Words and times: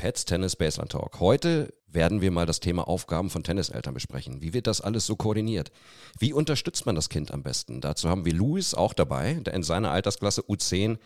Pets 0.00 0.24
Tennis 0.24 0.56
Baseline 0.56 0.88
Talk. 0.88 1.20
Heute 1.20 1.74
werden 1.86 2.22
wir 2.22 2.30
mal 2.30 2.46
das 2.46 2.58
Thema 2.58 2.88
Aufgaben 2.88 3.28
von 3.28 3.42
Tenniseltern 3.42 3.92
besprechen. 3.92 4.40
Wie 4.40 4.54
wird 4.54 4.66
das 4.66 4.80
alles 4.80 5.04
so 5.04 5.14
koordiniert? 5.14 5.70
Wie 6.18 6.32
unterstützt 6.32 6.86
man 6.86 6.94
das 6.94 7.10
Kind 7.10 7.30
am 7.30 7.42
besten? 7.42 7.82
Dazu 7.82 8.08
haben 8.08 8.24
wir 8.24 8.32
Luis 8.32 8.72
auch 8.72 8.94
dabei, 8.94 9.34
der 9.34 9.52
in 9.52 9.62
seiner 9.62 9.90
Altersklasse 9.90 10.40
U10 10.40 10.96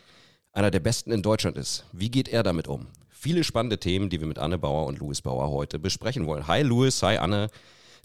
einer 0.52 0.70
der 0.70 0.78
besten 0.78 1.10
in 1.10 1.22
Deutschland 1.22 1.56
ist. 1.56 1.86
Wie 1.90 2.08
geht 2.08 2.28
er 2.28 2.44
damit 2.44 2.68
um? 2.68 2.86
Viele 3.10 3.42
spannende 3.42 3.80
Themen, 3.80 4.10
die 4.10 4.20
wir 4.20 4.28
mit 4.28 4.38
Anne 4.38 4.58
Bauer 4.58 4.86
und 4.86 5.00
Luis 5.00 5.22
Bauer 5.22 5.50
heute 5.50 5.80
besprechen 5.80 6.28
wollen. 6.28 6.46
Hi 6.46 6.62
Luis, 6.62 7.02
hi 7.02 7.16
Anne. 7.16 7.48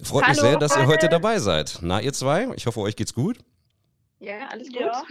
Freut 0.01 0.23
Hallo, 0.23 0.31
mich 0.31 0.41
sehr, 0.41 0.57
dass 0.57 0.75
ihr 0.75 0.87
heute 0.87 1.07
dabei 1.07 1.37
seid. 1.37 1.77
Na, 1.83 2.01
ihr 2.01 2.13
zwei, 2.13 2.47
ich 2.55 2.65
hoffe, 2.65 2.79
euch 2.79 2.95
geht's 2.95 3.13
gut. 3.13 3.37
Ja, 4.19 4.47
alles 4.49 4.69
gut. 4.69 4.79
Ja. 4.79 5.03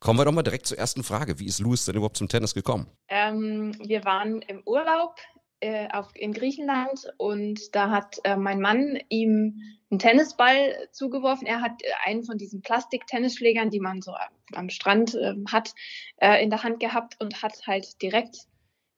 Kommen 0.00 0.18
wir 0.18 0.24
doch 0.24 0.32
mal 0.32 0.42
direkt 0.42 0.66
zur 0.66 0.78
ersten 0.78 1.04
Frage. 1.04 1.38
Wie 1.38 1.46
ist 1.46 1.60
Louis 1.60 1.84
denn 1.84 1.94
überhaupt 1.94 2.16
zum 2.16 2.28
Tennis 2.28 2.54
gekommen? 2.54 2.86
Ähm, 3.08 3.76
wir 3.86 4.04
waren 4.06 4.40
im 4.40 4.62
Urlaub 4.64 5.16
äh, 5.60 5.88
auf, 5.92 6.08
in 6.14 6.32
Griechenland 6.32 7.12
und 7.18 7.74
da 7.74 7.90
hat 7.90 8.16
äh, 8.24 8.36
mein 8.36 8.60
Mann 8.60 8.98
ihm 9.10 9.60
einen 9.90 9.98
Tennisball 9.98 10.88
zugeworfen. 10.90 11.46
Er 11.46 11.60
hat 11.60 11.82
äh, 11.82 11.88
einen 12.06 12.24
von 12.24 12.38
diesen 12.38 12.62
Plastik-Tennisschlägern, 12.62 13.68
die 13.68 13.80
man 13.80 14.00
so 14.00 14.14
am 14.54 14.70
Strand 14.70 15.14
ähm, 15.16 15.44
hat, 15.52 15.74
äh, 16.16 16.42
in 16.42 16.48
der 16.48 16.62
Hand 16.62 16.80
gehabt 16.80 17.16
und 17.20 17.42
hat 17.42 17.66
halt 17.66 18.00
direkt 18.00 18.36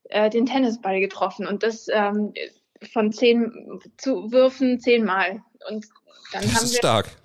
äh, 0.05 0.29
den 0.29 0.45
Tennisball 0.45 1.01
getroffen. 1.01 1.45
Und 1.45 1.63
das 1.63 1.87
ähm, 1.91 2.33
von 2.93 3.11
zehn 3.11 3.81
Zuwürfen 3.97 4.79
zehnmal. 4.79 5.43
Und 5.69 5.85
dann 6.31 6.43
das 6.43 6.55
haben 6.55 6.63
ist 6.63 6.73
wir, 6.73 6.77
stark. 6.77 7.22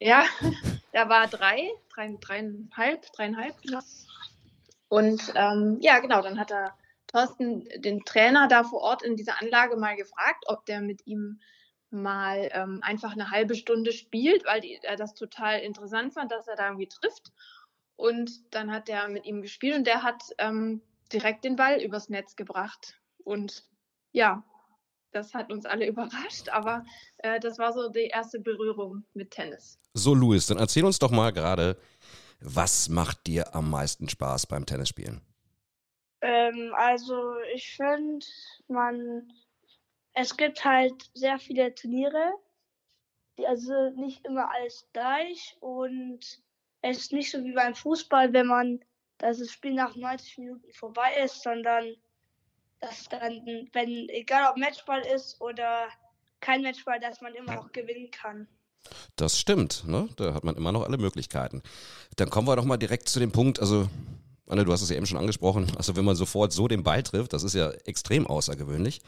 Ja, 0.00 0.24
da 0.92 1.08
war 1.08 1.28
drei, 1.28 1.70
drei 1.94 2.16
dreieinhalb, 2.20 3.12
dreieinhalb. 3.12 3.54
Ja. 3.62 3.80
Und 4.88 5.32
ähm, 5.36 5.78
ja, 5.80 6.00
genau, 6.00 6.22
dann 6.22 6.40
hat 6.40 6.50
er 6.50 6.74
Thorsten, 7.06 7.68
den 7.76 8.04
Trainer 8.04 8.48
da 8.48 8.64
vor 8.64 8.80
Ort 8.80 9.02
in 9.02 9.16
dieser 9.16 9.40
Anlage, 9.40 9.76
mal 9.76 9.96
gefragt, 9.96 10.44
ob 10.46 10.64
der 10.66 10.80
mit 10.80 11.06
ihm 11.06 11.40
mal 11.90 12.48
ähm, 12.52 12.80
einfach 12.82 13.12
eine 13.12 13.30
halbe 13.30 13.54
Stunde 13.54 13.92
spielt, 13.92 14.44
weil 14.46 14.60
die, 14.60 14.78
er 14.82 14.96
das 14.96 15.14
total 15.14 15.60
interessant 15.60 16.14
fand, 16.14 16.32
dass 16.32 16.48
er 16.48 16.56
da 16.56 16.66
irgendwie 16.68 16.88
trifft. 16.88 17.32
Und 17.96 18.54
dann 18.54 18.72
hat 18.72 18.88
er 18.88 19.08
mit 19.08 19.26
ihm 19.26 19.42
gespielt 19.42 19.76
und 19.76 19.86
der 19.86 20.02
hat 20.02 20.22
ähm, 20.38 20.80
direkt 21.12 21.44
den 21.44 21.56
Ball 21.56 21.80
übers 21.82 22.08
Netz 22.08 22.36
gebracht. 22.36 22.98
Und 23.24 23.64
ja, 24.12 24.44
das 25.12 25.34
hat 25.34 25.52
uns 25.52 25.66
alle 25.66 25.86
überrascht, 25.88 26.48
aber 26.50 26.84
äh, 27.18 27.40
das 27.40 27.58
war 27.58 27.72
so 27.72 27.88
die 27.88 28.08
erste 28.08 28.40
Berührung 28.40 29.04
mit 29.14 29.30
Tennis. 29.30 29.78
So, 29.94 30.14
Luis, 30.14 30.46
dann 30.46 30.58
erzähl 30.58 30.84
uns 30.84 30.98
doch 30.98 31.10
mal 31.10 31.32
gerade, 31.32 31.76
was 32.40 32.88
macht 32.88 33.26
dir 33.26 33.54
am 33.54 33.70
meisten 33.70 34.08
Spaß 34.08 34.46
beim 34.46 34.66
Tennisspielen? 34.66 35.20
Ähm, 36.22 36.72
also, 36.74 37.38
ich 37.54 37.76
finde, 37.76 38.24
man, 38.68 39.28
es 40.14 40.36
gibt 40.36 40.64
halt 40.64 41.10
sehr 41.14 41.38
viele 41.38 41.74
Turniere, 41.74 42.32
die 43.38 43.46
also 43.46 43.90
nicht 43.96 44.24
immer 44.26 44.50
alles 44.52 44.86
gleich 44.92 45.56
und 45.60 46.20
es 46.82 46.98
ist 46.98 47.12
nicht 47.12 47.30
so 47.30 47.42
wie 47.44 47.52
beim 47.52 47.74
Fußball, 47.74 48.32
wenn 48.32 48.46
man, 48.46 48.80
dass 49.18 49.38
das 49.38 49.50
Spiel 49.50 49.74
nach 49.74 49.96
90 49.96 50.38
Minuten 50.38 50.72
vorbei 50.72 51.14
ist, 51.22 51.42
sondern 51.42 51.94
dass 52.80 53.08
dann, 53.08 53.68
wenn, 53.72 54.08
egal 54.08 54.50
ob 54.50 54.56
Matchball 54.56 55.02
ist 55.14 55.40
oder 55.40 55.88
kein 56.40 56.62
Matchball, 56.62 56.98
dass 57.00 57.20
man 57.20 57.34
immer 57.34 57.54
noch 57.54 57.72
gewinnen 57.72 58.10
kann. 58.10 58.48
Das 59.16 59.38
stimmt, 59.38 59.84
ne? 59.86 60.08
Da 60.16 60.32
hat 60.32 60.44
man 60.44 60.56
immer 60.56 60.72
noch 60.72 60.84
alle 60.84 60.96
Möglichkeiten. 60.96 61.62
Dann 62.16 62.30
kommen 62.30 62.48
wir 62.48 62.56
doch 62.56 62.64
mal 62.64 62.78
direkt 62.78 63.08
zu 63.08 63.20
dem 63.20 63.30
Punkt, 63.30 63.60
also 63.60 63.88
Anne, 64.46 64.64
du 64.64 64.72
hast 64.72 64.82
es 64.82 64.90
ja 64.90 64.96
eben 64.96 65.06
schon 65.06 65.18
angesprochen, 65.18 65.70
also 65.76 65.94
wenn 65.96 66.04
man 66.04 66.16
sofort 66.16 66.52
so 66.52 66.66
den 66.66 66.82
Ball 66.82 67.02
trifft, 67.02 67.32
das 67.32 67.44
ist 67.44 67.54
ja 67.54 67.70
extrem 67.84 68.26
außergewöhnlich. 68.26 69.00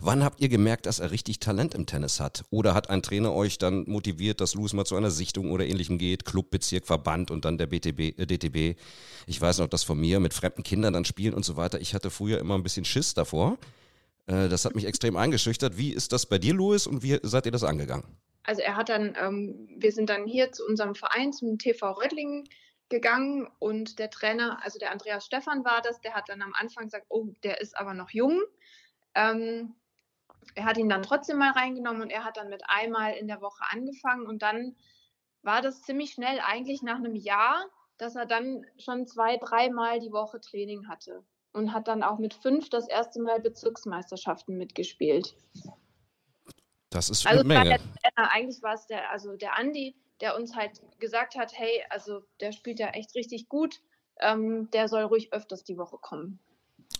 Wann 0.00 0.22
habt 0.22 0.40
ihr 0.40 0.48
gemerkt, 0.48 0.86
dass 0.86 1.00
er 1.00 1.10
richtig 1.10 1.40
Talent 1.40 1.74
im 1.74 1.84
Tennis 1.84 2.20
hat? 2.20 2.44
Oder 2.50 2.72
hat 2.72 2.88
ein 2.88 3.02
Trainer 3.02 3.34
euch 3.34 3.58
dann 3.58 3.82
motiviert, 3.88 4.40
dass 4.40 4.54
Luis 4.54 4.72
mal 4.72 4.84
zu 4.84 4.94
einer 4.94 5.10
Sichtung 5.10 5.50
oder 5.50 5.66
ähnlichem 5.66 5.98
geht, 5.98 6.24
Club, 6.24 6.50
Bezirk, 6.50 6.86
Verband 6.86 7.32
und 7.32 7.44
dann 7.44 7.58
der 7.58 7.66
BTB, 7.66 8.16
äh, 8.16 8.26
DTB? 8.26 8.78
Ich 9.26 9.40
weiß 9.40 9.58
noch, 9.58 9.66
dass 9.66 9.82
von 9.82 9.98
mir 9.98 10.20
mit 10.20 10.34
fremden 10.34 10.62
Kindern 10.62 10.92
dann 10.92 11.04
spielen 11.04 11.34
und 11.34 11.44
so 11.44 11.56
weiter. 11.56 11.80
Ich 11.80 11.94
hatte 11.94 12.10
früher 12.10 12.38
immer 12.38 12.54
ein 12.54 12.62
bisschen 12.62 12.84
Schiss 12.84 13.14
davor. 13.14 13.58
Äh, 14.26 14.48
das 14.48 14.64
hat 14.64 14.76
mich 14.76 14.84
extrem 14.84 15.16
eingeschüchtert. 15.16 15.76
Wie 15.76 15.92
ist 15.92 16.12
das 16.12 16.26
bei 16.26 16.38
dir, 16.38 16.54
Luis, 16.54 16.86
und 16.86 17.02
wie 17.02 17.18
seid 17.22 17.46
ihr 17.46 17.52
das 17.52 17.64
angegangen? 17.64 18.04
Also 18.44 18.62
er 18.62 18.76
hat 18.76 18.90
dann, 18.90 19.16
ähm, 19.20 19.68
wir 19.76 19.90
sind 19.90 20.10
dann 20.10 20.26
hier 20.26 20.52
zu 20.52 20.64
unserem 20.64 20.94
Verein, 20.94 21.32
zum 21.32 21.58
TV 21.58 21.90
Rödlingen 21.90 22.44
gegangen 22.88 23.48
und 23.58 23.98
der 23.98 24.10
Trainer, 24.10 24.60
also 24.62 24.78
der 24.78 24.92
Andreas 24.92 25.26
Stefan 25.26 25.64
war 25.64 25.82
das, 25.82 26.00
der 26.00 26.14
hat 26.14 26.28
dann 26.28 26.40
am 26.40 26.52
Anfang 26.54 26.84
gesagt, 26.84 27.06
oh, 27.08 27.26
der 27.42 27.60
ist 27.60 27.76
aber 27.76 27.94
noch 27.94 28.10
jung. 28.10 28.40
Ähm, 29.14 29.74
er 30.54 30.64
hat 30.64 30.76
ihn 30.76 30.88
dann 30.88 31.02
trotzdem 31.02 31.38
mal 31.38 31.52
reingenommen 31.52 32.02
und 32.02 32.10
er 32.10 32.24
hat 32.24 32.36
dann 32.36 32.48
mit 32.48 32.62
einmal 32.66 33.14
in 33.14 33.28
der 33.28 33.40
Woche 33.40 33.64
angefangen 33.70 34.26
und 34.26 34.42
dann 34.42 34.76
war 35.42 35.62
das 35.62 35.82
ziemlich 35.82 36.12
schnell, 36.12 36.40
eigentlich 36.44 36.82
nach 36.82 36.96
einem 36.96 37.14
Jahr, 37.14 37.64
dass 37.96 38.16
er 38.16 38.26
dann 38.26 38.66
schon 38.78 39.06
zwei, 39.06 39.36
dreimal 39.36 40.00
die 40.00 40.12
Woche 40.12 40.40
Training 40.40 40.88
hatte 40.88 41.24
und 41.52 41.72
hat 41.72 41.88
dann 41.88 42.02
auch 42.02 42.18
mit 42.18 42.34
fünf 42.34 42.70
das 42.70 42.88
erste 42.88 43.20
Mal 43.20 43.40
Bezirksmeisterschaften 43.40 44.56
mitgespielt. 44.56 45.34
Das 46.90 47.10
ist 47.10 47.26
also 47.26 47.40
eine 47.40 47.48
Menge. 47.48 47.78
Der, 48.04 48.32
eigentlich 48.32 48.62
war 48.62 48.74
es 48.74 48.86
der, 48.86 49.10
also 49.10 49.36
der 49.36 49.56
Andi, 49.56 49.94
der 50.20 50.36
uns 50.36 50.54
halt 50.56 50.80
gesagt 50.98 51.36
hat, 51.36 51.52
hey, 51.56 51.84
also 51.90 52.22
der 52.40 52.52
spielt 52.52 52.78
ja 52.78 52.88
echt 52.88 53.14
richtig 53.14 53.48
gut, 53.48 53.80
ähm, 54.20 54.70
der 54.72 54.88
soll 54.88 55.02
ruhig 55.02 55.32
öfters 55.32 55.64
die 55.64 55.78
Woche 55.78 55.98
kommen. 55.98 56.40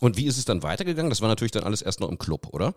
Und 0.01 0.17
wie 0.17 0.27
ist 0.27 0.39
es 0.39 0.45
dann 0.45 0.63
weitergegangen? 0.63 1.11
Das 1.11 1.21
war 1.21 1.29
natürlich 1.29 1.53
dann 1.53 1.65
alles 1.65 1.83
erst 1.83 2.01
noch 2.01 2.09
im 2.09 2.19
Club, 2.19 2.49
oder? 2.53 2.75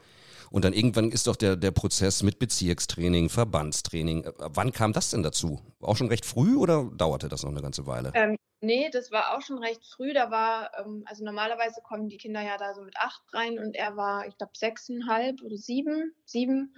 Und 0.52 0.66
dann 0.66 0.74
irgendwann 0.74 1.12
ist 1.12 1.28
doch 1.28 1.38
der, 1.38 1.56
der 1.56 1.72
Prozess 1.72 2.24
mit 2.24 2.38
Bezirkstraining, 2.38 3.30
Verbandstraining. 3.30 4.26
Äh, 4.26 4.34
wann 4.38 4.74
kam 4.74 4.92
das 4.92 5.12
denn 5.12 5.24
dazu? 5.24 5.62
Auch 5.80 5.96
schon 5.96 6.10
recht 6.10 6.26
früh 6.26 6.58
oder 6.58 6.92
dauerte 6.94 7.30
das 7.30 7.44
noch 7.44 7.52
eine 7.52 7.62
ganze 7.62 7.88
Weile? 7.88 8.12
Ähm, 8.14 8.36
nee, 8.60 8.90
das 8.92 9.12
war 9.12 9.38
auch 9.38 9.42
schon 9.42 9.60
recht 9.60 9.82
früh. 9.86 10.14
Da 10.14 10.30
war, 10.30 10.72
ähm, 10.78 11.04
also 11.06 11.24
normalerweise 11.24 11.82
kommen 11.82 12.10
die 12.10 12.18
Kinder 12.18 12.42
ja 12.42 12.58
da 12.58 12.74
so 12.74 12.82
mit 12.82 12.98
acht 12.98 13.22
rein 13.34 13.60
und 13.60 13.78
er 13.78 13.96
war, 13.96 14.28
ich 14.28 14.38
glaube, 14.38 14.52
sechseinhalb 14.54 15.42
oder 15.42 15.56
sieben, 15.56 16.14
sieben 16.26 16.76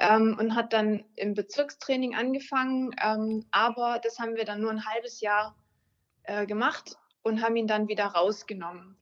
ähm, 0.00 0.36
und 0.40 0.56
hat 0.56 0.72
dann 0.72 1.04
im 1.14 1.34
Bezirkstraining 1.34 2.16
angefangen. 2.16 2.90
Ähm, 3.00 3.46
aber 3.52 4.00
das 4.02 4.18
haben 4.18 4.34
wir 4.34 4.44
dann 4.44 4.60
nur 4.60 4.72
ein 4.72 4.86
halbes 4.86 5.20
Jahr 5.20 5.54
äh, 6.24 6.46
gemacht 6.46 6.96
und 7.22 7.42
haben 7.42 7.54
ihn 7.54 7.68
dann 7.68 7.86
wieder 7.86 8.06
rausgenommen. 8.06 8.96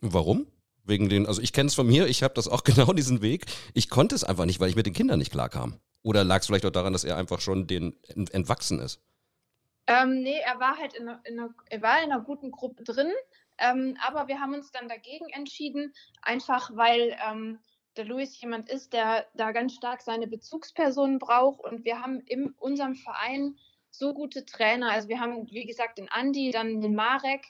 Warum? 0.00 0.46
Wegen 0.84 1.08
den, 1.08 1.26
also 1.26 1.42
ich 1.42 1.52
kenne 1.52 1.66
es 1.66 1.74
von 1.74 1.86
mir, 1.86 2.06
ich 2.06 2.22
habe 2.22 2.34
das 2.34 2.48
auch 2.48 2.64
genau 2.64 2.92
diesen 2.92 3.20
Weg. 3.22 3.46
Ich 3.74 3.90
konnte 3.90 4.14
es 4.14 4.24
einfach 4.24 4.46
nicht, 4.46 4.60
weil 4.60 4.70
ich 4.70 4.76
mit 4.76 4.86
den 4.86 4.94
Kindern 4.94 5.18
nicht 5.18 5.32
klarkam. 5.32 5.80
Oder 6.02 6.24
lag 6.24 6.40
es 6.40 6.46
vielleicht 6.46 6.64
auch 6.64 6.70
daran, 6.70 6.92
dass 6.92 7.04
er 7.04 7.16
einfach 7.16 7.40
schon 7.40 7.66
den 7.66 7.96
entwachsen 8.32 8.78
ist? 8.78 9.00
Ähm, 9.86 10.22
nee, 10.22 10.38
er 10.44 10.60
war 10.60 10.76
halt 10.76 10.94
in 10.94 11.08
einer, 11.08 11.20
in 11.24 11.38
einer, 11.38 11.54
er 11.66 11.82
war 11.82 12.02
in 12.02 12.12
einer 12.12 12.22
guten 12.22 12.50
Gruppe 12.50 12.84
drin, 12.84 13.10
ähm, 13.58 13.96
aber 14.06 14.28
wir 14.28 14.40
haben 14.40 14.54
uns 14.54 14.70
dann 14.70 14.88
dagegen 14.88 15.28
entschieden, 15.30 15.94
einfach 16.22 16.70
weil 16.74 17.16
ähm, 17.26 17.58
der 17.96 18.04
Luis 18.04 18.40
jemand 18.40 18.68
ist, 18.68 18.92
der 18.92 19.26
da 19.34 19.50
ganz 19.52 19.74
stark 19.74 20.02
seine 20.02 20.26
Bezugspersonen 20.26 21.18
braucht 21.18 21.64
und 21.64 21.84
wir 21.84 22.00
haben 22.00 22.20
in 22.20 22.50
unserem 22.58 22.94
Verein 22.94 23.56
so 23.90 24.14
gute 24.14 24.44
Trainer. 24.44 24.90
Also 24.90 25.08
wir 25.08 25.20
haben, 25.20 25.50
wie 25.50 25.64
gesagt, 25.64 25.98
den 25.98 26.08
Andi, 26.10 26.50
dann 26.50 26.80
den 26.80 26.94
Marek, 26.94 27.46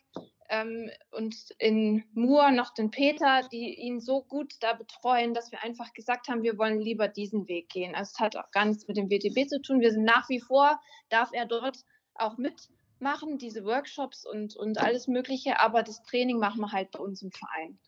ähm, 0.48 0.90
und 1.10 1.36
in 1.58 2.04
Mur 2.14 2.50
noch 2.50 2.72
den 2.72 2.90
Peter, 2.90 3.46
die 3.52 3.74
ihn 3.74 4.00
so 4.00 4.22
gut 4.22 4.54
da 4.60 4.72
betreuen, 4.72 5.34
dass 5.34 5.52
wir 5.52 5.62
einfach 5.62 5.92
gesagt 5.92 6.28
haben, 6.28 6.42
wir 6.42 6.58
wollen 6.58 6.80
lieber 6.80 7.08
diesen 7.08 7.48
Weg 7.48 7.68
gehen. 7.68 7.94
Also 7.94 8.12
es 8.14 8.20
hat 8.20 8.36
auch 8.36 8.50
gar 8.50 8.64
nichts 8.64 8.88
mit 8.88 8.96
dem 8.96 9.10
WTB 9.10 9.48
zu 9.48 9.60
tun. 9.60 9.80
Wir 9.80 9.92
sind 9.92 10.04
nach 10.04 10.28
wie 10.28 10.40
vor, 10.40 10.80
darf 11.10 11.30
er 11.32 11.46
dort 11.46 11.84
auch 12.14 12.38
mitmachen, 12.38 13.38
diese 13.38 13.64
Workshops 13.64 14.24
und, 14.26 14.56
und 14.56 14.78
alles 14.78 15.06
Mögliche, 15.06 15.60
aber 15.60 15.82
das 15.82 16.02
Training 16.02 16.38
machen 16.38 16.60
wir 16.60 16.72
halt 16.72 16.90
bei 16.90 16.98
uns 16.98 17.22
im 17.22 17.30
Verein. 17.30 17.78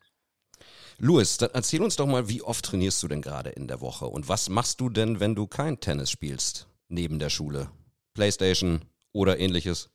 Louis, 0.99 1.37
dann 1.37 1.49
erzähl 1.53 1.81
uns 1.81 1.95
doch 1.95 2.05
mal, 2.05 2.29
wie 2.29 2.43
oft 2.43 2.63
trainierst 2.63 3.01
du 3.01 3.07
denn 3.07 3.23
gerade 3.23 3.49
in 3.49 3.67
der 3.67 3.81
Woche 3.81 4.05
und 4.05 4.29
was 4.29 4.49
machst 4.49 4.79
du 4.79 4.89
denn, 4.89 5.19
wenn 5.19 5.33
du 5.33 5.47
kein 5.47 5.79
Tennis 5.79 6.11
spielst 6.11 6.67
neben 6.89 7.17
der 7.17 7.29
Schule? 7.29 7.71
Playstation 8.13 8.85
oder 9.11 9.39
ähnliches? 9.39 9.89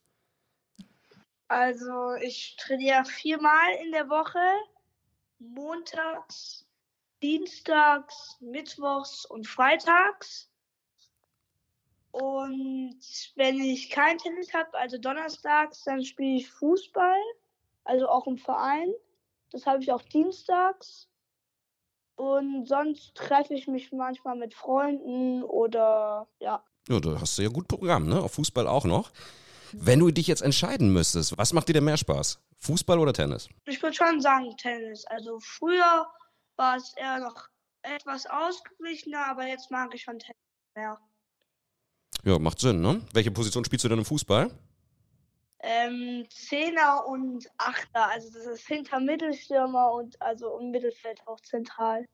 Also 1.47 2.13
ich 2.21 2.57
trainiere 2.57 3.05
viermal 3.05 3.75
in 3.83 3.91
der 3.91 4.09
Woche. 4.09 4.39
Montags, 5.39 6.65
Dienstags, 7.21 8.37
Mittwochs 8.39 9.25
und 9.25 9.47
Freitags. 9.47 10.49
Und 12.11 12.99
wenn 13.35 13.59
ich 13.59 13.89
kein 13.89 14.17
Tennis 14.17 14.53
habe, 14.53 14.73
also 14.73 14.97
donnerstags, 14.97 15.83
dann 15.83 16.03
spiele 16.03 16.37
ich 16.37 16.49
Fußball, 16.49 17.21
also 17.83 18.07
auch 18.09 18.25
im 18.25 18.37
Verein. 18.37 18.91
Das 19.51 19.65
habe 19.65 19.83
ich 19.83 19.91
auch 19.91 20.01
dienstags. 20.01 21.07
Und 22.15 22.67
sonst 22.67 23.13
treffe 23.13 23.53
ich 23.53 23.67
mich 23.67 23.91
manchmal 23.91 24.35
mit 24.35 24.55
Freunden 24.55 25.43
oder 25.43 26.27
ja. 26.39 26.63
Ja, 26.89 26.99
da 26.99 27.21
hast 27.21 27.37
du 27.37 27.43
ja 27.43 27.49
gut 27.49 27.67
Programm, 27.67 28.07
ne? 28.07 28.19
Auf 28.19 28.33
Fußball 28.33 28.67
auch 28.67 28.85
noch. 28.85 29.11
Wenn 29.73 29.99
du 29.99 30.11
dich 30.11 30.27
jetzt 30.27 30.41
entscheiden 30.41 30.91
müsstest, 30.91 31.37
was 31.37 31.53
macht 31.53 31.69
dir 31.69 31.73
denn 31.73 31.83
mehr 31.83 31.97
Spaß? 31.97 32.39
Fußball 32.59 32.99
oder 32.99 33.13
Tennis? 33.13 33.49
Ich 33.65 33.81
würde 33.81 33.95
schon 33.95 34.21
sagen 34.21 34.55
Tennis. 34.57 35.05
Also 35.05 35.39
früher 35.39 36.07
war 36.55 36.77
es 36.77 36.93
eher 36.97 37.19
noch 37.19 37.47
etwas 37.81 38.25
ausgeglichener, 38.25 39.27
aber 39.27 39.47
jetzt 39.47 39.71
mag 39.71 39.93
ich 39.93 40.03
schon 40.03 40.19
Tennis 40.19 40.35
mehr. 40.75 40.97
Ja, 42.23 42.39
macht 42.39 42.59
Sinn, 42.59 42.81
ne? 42.81 43.01
Welche 43.13 43.31
Position 43.31 43.63
spielst 43.63 43.85
du 43.85 43.89
denn 43.89 43.99
im 43.99 44.05
Fußball? 44.05 44.51
Ähm, 45.59 46.25
Zehner 46.29 47.05
und 47.07 47.47
Achter, 47.57 48.09
also 48.09 48.29
das 48.31 48.45
ist 48.45 48.67
hinter 48.67 48.99
Mittelstürmer 48.99 49.91
und 49.93 50.21
also 50.21 50.59
im 50.59 50.71
Mittelfeld 50.71 51.21
auch 51.25 51.39
zentral. 51.41 52.05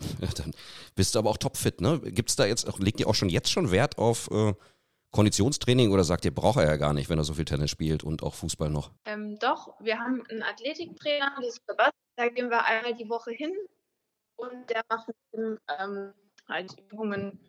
Ja, 0.20 0.28
dann 0.28 0.54
bist 0.94 1.14
du 1.14 1.18
aber 1.18 1.30
auch 1.30 1.38
topfit, 1.38 1.80
ne? 1.80 2.00
Gibt's 2.00 2.36
da 2.36 2.46
jetzt 2.46 2.68
auch, 2.68 2.78
legt 2.78 3.00
ihr 3.00 3.08
auch 3.08 3.16
schon 3.16 3.28
jetzt 3.28 3.50
schon 3.50 3.72
Wert 3.72 3.98
auf 3.98 4.30
äh, 4.30 4.54
Konditionstraining 5.10 5.90
oder 5.90 6.04
sagt 6.04 6.24
ihr, 6.24 6.34
braucht 6.34 6.58
er 6.58 6.66
ja 6.66 6.76
gar 6.76 6.92
nicht, 6.92 7.08
wenn 7.08 7.18
er 7.18 7.24
so 7.24 7.34
viel 7.34 7.44
Tennis 7.44 7.70
spielt 7.70 8.04
und 8.04 8.22
auch 8.22 8.34
Fußball 8.34 8.70
noch? 8.70 8.92
Ähm, 9.06 9.38
doch, 9.38 9.74
wir 9.80 9.98
haben 9.98 10.22
einen 10.28 10.42
Athletiktrainer, 10.42 11.32
das 11.36 11.48
ist 11.48 11.62
Sebastian, 11.66 11.92
da 12.16 12.28
gehen 12.28 12.50
wir 12.50 12.64
einmal 12.64 12.94
die 12.94 13.08
Woche 13.08 13.30
hin 13.30 13.52
und 14.36 14.70
der 14.70 14.82
macht 14.88 15.08
ähm, 15.34 16.12
halt 16.48 16.76
Übungen, 16.90 17.40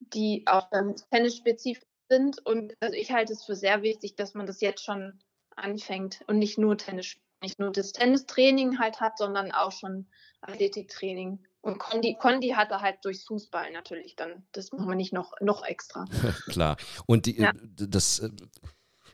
die 0.00 0.44
auch 0.46 0.68
dann 0.70 0.96
tennisspezifisch 1.10 1.84
sind. 2.08 2.44
Und 2.44 2.74
also 2.80 2.94
ich 2.94 3.12
halte 3.12 3.32
es 3.32 3.44
für 3.44 3.56
sehr 3.56 3.82
wichtig, 3.82 4.16
dass 4.16 4.34
man 4.34 4.46
das 4.46 4.60
jetzt 4.60 4.84
schon 4.84 5.20
anfängt 5.56 6.22
und 6.26 6.38
nicht 6.38 6.58
nur 6.58 6.76
Tennis, 6.78 7.16
nicht 7.42 7.58
nur 7.58 7.70
das 7.70 7.92
Tennistraining 7.92 8.78
halt 8.78 9.00
hat, 9.00 9.18
sondern 9.18 9.52
auch 9.52 9.72
schon 9.72 10.06
Athletiktraining. 10.40 11.44
Und 11.60 11.78
Condi, 11.78 12.16
Condi 12.18 12.50
hat 12.50 12.70
er 12.70 12.80
halt 12.80 13.04
durchs 13.04 13.24
Fußball 13.24 13.72
natürlich 13.72 14.16
dann. 14.16 14.46
Das 14.52 14.72
machen 14.72 14.88
wir 14.88 14.94
nicht 14.94 15.12
noch, 15.12 15.32
noch 15.40 15.64
extra. 15.64 16.04
Klar. 16.48 16.76
Und 17.06 17.26
die, 17.26 17.40
ja. 17.40 17.52
das 17.52 18.20
äh, 18.20 18.30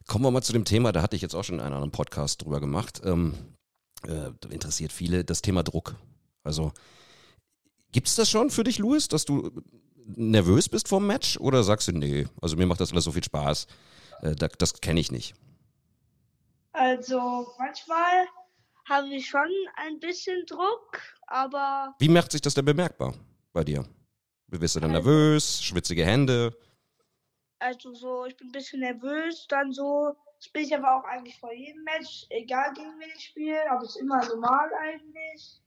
kommen 0.06 0.24
wir 0.24 0.30
mal 0.30 0.42
zu 0.42 0.52
dem 0.52 0.64
Thema, 0.64 0.92
da 0.92 1.02
hatte 1.02 1.16
ich 1.16 1.22
jetzt 1.22 1.34
auch 1.34 1.42
schon 1.42 1.56
in 1.56 1.60
einem 1.62 1.74
anderen 1.74 1.92
Podcast 1.92 2.44
drüber 2.44 2.60
gemacht. 2.60 3.00
Ähm, 3.04 3.34
äh, 4.06 4.30
interessiert 4.50 4.92
viele 4.92 5.24
das 5.24 5.42
Thema 5.42 5.62
Druck. 5.62 5.96
Also 6.42 6.72
gibt 7.92 8.08
es 8.08 8.16
das 8.16 8.28
schon 8.28 8.50
für 8.50 8.64
dich, 8.64 8.78
Louis, 8.78 9.08
dass 9.08 9.24
du 9.24 9.50
nervös 10.04 10.68
bist 10.68 10.88
vor 10.88 11.00
dem 11.00 11.06
Match 11.06 11.38
oder 11.38 11.62
sagst 11.62 11.88
du, 11.88 11.92
nee, 11.92 12.26
also 12.42 12.56
mir 12.56 12.66
macht 12.66 12.80
das 12.80 12.92
alles 12.92 13.04
so 13.04 13.12
viel 13.12 13.24
Spaß, 13.24 13.66
äh, 14.22 14.34
das, 14.34 14.50
das 14.58 14.80
kenne 14.80 15.00
ich 15.00 15.10
nicht? 15.10 15.34
Also 16.72 17.54
manchmal 17.58 18.26
habe 18.88 19.08
ich 19.08 19.26
schon 19.26 19.50
ein 19.76 19.98
bisschen 20.00 20.44
Druck, 20.46 21.00
aber. 21.26 21.94
Wie 21.98 22.08
macht 22.08 22.32
sich 22.32 22.40
das 22.40 22.54
denn 22.54 22.64
bemerkbar 22.64 23.14
bei 23.52 23.64
dir? 23.64 23.84
Bist 24.46 24.76
du 24.76 24.80
dann 24.80 24.94
also, 24.94 25.08
nervös, 25.08 25.62
schwitzige 25.62 26.04
Hände? 26.04 26.56
Also 27.58 27.94
so, 27.94 28.26
ich 28.26 28.36
bin 28.36 28.48
ein 28.48 28.52
bisschen 28.52 28.80
nervös, 28.80 29.46
dann 29.48 29.72
so, 29.72 30.14
das 30.38 30.48
bin 30.50 30.64
ich 30.64 30.76
aber 30.76 30.96
auch 30.96 31.04
eigentlich 31.04 31.38
vor 31.38 31.52
jedem 31.52 31.82
Match, 31.84 32.26
egal 32.30 32.72
gegen 32.74 32.98
wen 33.00 33.10
ich 33.16 33.24
spiele, 33.24 33.70
aber 33.70 33.82
es 33.82 33.96
ist 33.96 34.02
immer 34.02 34.24
normal 34.26 34.70
eigentlich. 34.74 35.60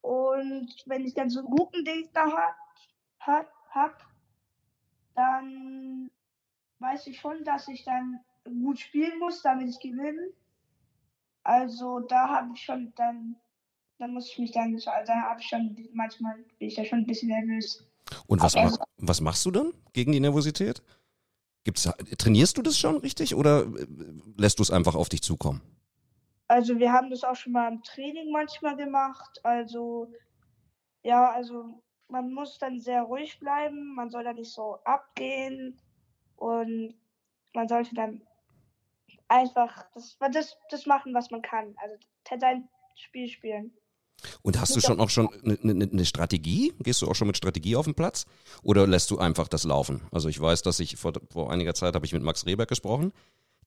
Und 0.00 0.74
wenn 0.86 1.06
ich 1.06 1.14
dann 1.14 1.30
so 1.30 1.40
einen 1.40 1.50
guten 1.50 1.84
Gegner 1.84 2.32
habe, 2.32 2.56
hab, 3.20 3.52
hab, 3.70 4.06
dann 5.14 6.10
weiß 6.80 7.06
ich 7.06 7.20
schon, 7.20 7.44
dass 7.44 7.68
ich 7.68 7.84
dann 7.84 8.20
gut 8.44 8.80
spielen 8.80 9.18
muss, 9.18 9.42
damit 9.42 9.68
ich 9.68 9.78
gewinne. 9.78 10.32
Also 11.44 12.00
da 12.00 12.28
habe 12.28 12.50
ich 12.54 12.62
schon 12.62 12.92
dann, 12.96 13.36
dann 13.98 14.14
muss 14.14 14.28
ich 14.30 14.38
mich 14.38 14.52
dann, 14.52 14.76
da 15.06 15.22
habe 15.22 15.40
ich 15.40 15.48
schon 15.48 15.76
manchmal 15.92 16.36
bin 16.58 16.68
ich 16.68 16.76
ja 16.76 16.84
schon 16.84 17.00
ein 17.00 17.06
bisschen 17.06 17.28
nervös. 17.28 17.86
Und 18.26 18.42
was, 18.42 18.54
ma 18.54 18.70
was 18.98 19.20
machst 19.20 19.44
du 19.46 19.50
dann 19.50 19.72
gegen 19.92 20.12
die 20.12 20.20
Nervosität? 20.20 20.82
Gibt's, 21.64 21.88
trainierst 22.18 22.58
du 22.58 22.62
das 22.62 22.78
schon 22.78 22.96
richtig 22.96 23.34
oder 23.34 23.62
äh, 23.62 23.86
lässt 24.36 24.58
du 24.58 24.62
es 24.62 24.70
einfach 24.70 24.94
auf 24.94 25.08
dich 25.08 25.22
zukommen? 25.22 25.62
Also 26.48 26.78
wir 26.78 26.92
haben 26.92 27.10
das 27.10 27.24
auch 27.24 27.36
schon 27.36 27.52
mal 27.52 27.72
im 27.72 27.82
Training 27.82 28.30
manchmal 28.30 28.76
gemacht. 28.76 29.40
Also 29.42 30.12
ja, 31.02 31.30
also 31.32 31.82
man 32.08 32.32
muss 32.32 32.58
dann 32.58 32.78
sehr 32.80 33.02
ruhig 33.02 33.38
bleiben, 33.38 33.94
man 33.94 34.10
soll 34.10 34.24
da 34.24 34.32
nicht 34.32 34.52
so 34.52 34.78
abgehen 34.84 35.80
und 36.36 36.94
man 37.54 37.68
sollte 37.68 37.94
dann 37.94 38.22
einfach 39.32 39.84
das, 39.94 40.16
das, 40.32 40.56
das 40.70 40.86
machen, 40.86 41.14
was 41.14 41.30
man 41.30 41.42
kann. 41.42 41.74
Also 41.82 41.96
sein 42.40 42.68
Spiel 42.94 43.28
spielen. 43.28 43.72
Und 44.42 44.60
hast 44.60 44.76
du 44.76 44.80
schon 44.80 45.00
auch 45.00 45.10
schon 45.10 45.28
eine, 45.44 45.58
eine, 45.62 45.90
eine, 45.90 46.04
Strategie? 46.04 46.72
Gehst 46.78 47.02
du 47.02 47.08
auch 47.08 47.14
schon 47.14 47.26
mit 47.26 47.36
Strategie 47.36 47.74
auf 47.74 47.86
den 47.86 47.94
Platz? 47.94 48.26
Oder 48.62 48.86
lässt 48.86 49.10
du 49.10 49.18
einfach 49.18 49.48
das 49.48 49.64
laufen? 49.64 50.02
Also 50.12 50.28
ich 50.28 50.40
weiß, 50.40 50.62
dass 50.62 50.78
ich 50.78 50.96
vor, 50.96 51.12
vor 51.30 51.50
einiger 51.50 51.74
Zeit 51.74 51.94
habe 51.94 52.06
ich 52.06 52.12
mit 52.12 52.22
Max 52.22 52.46
Rehberg 52.46 52.68
gesprochen. 52.68 53.12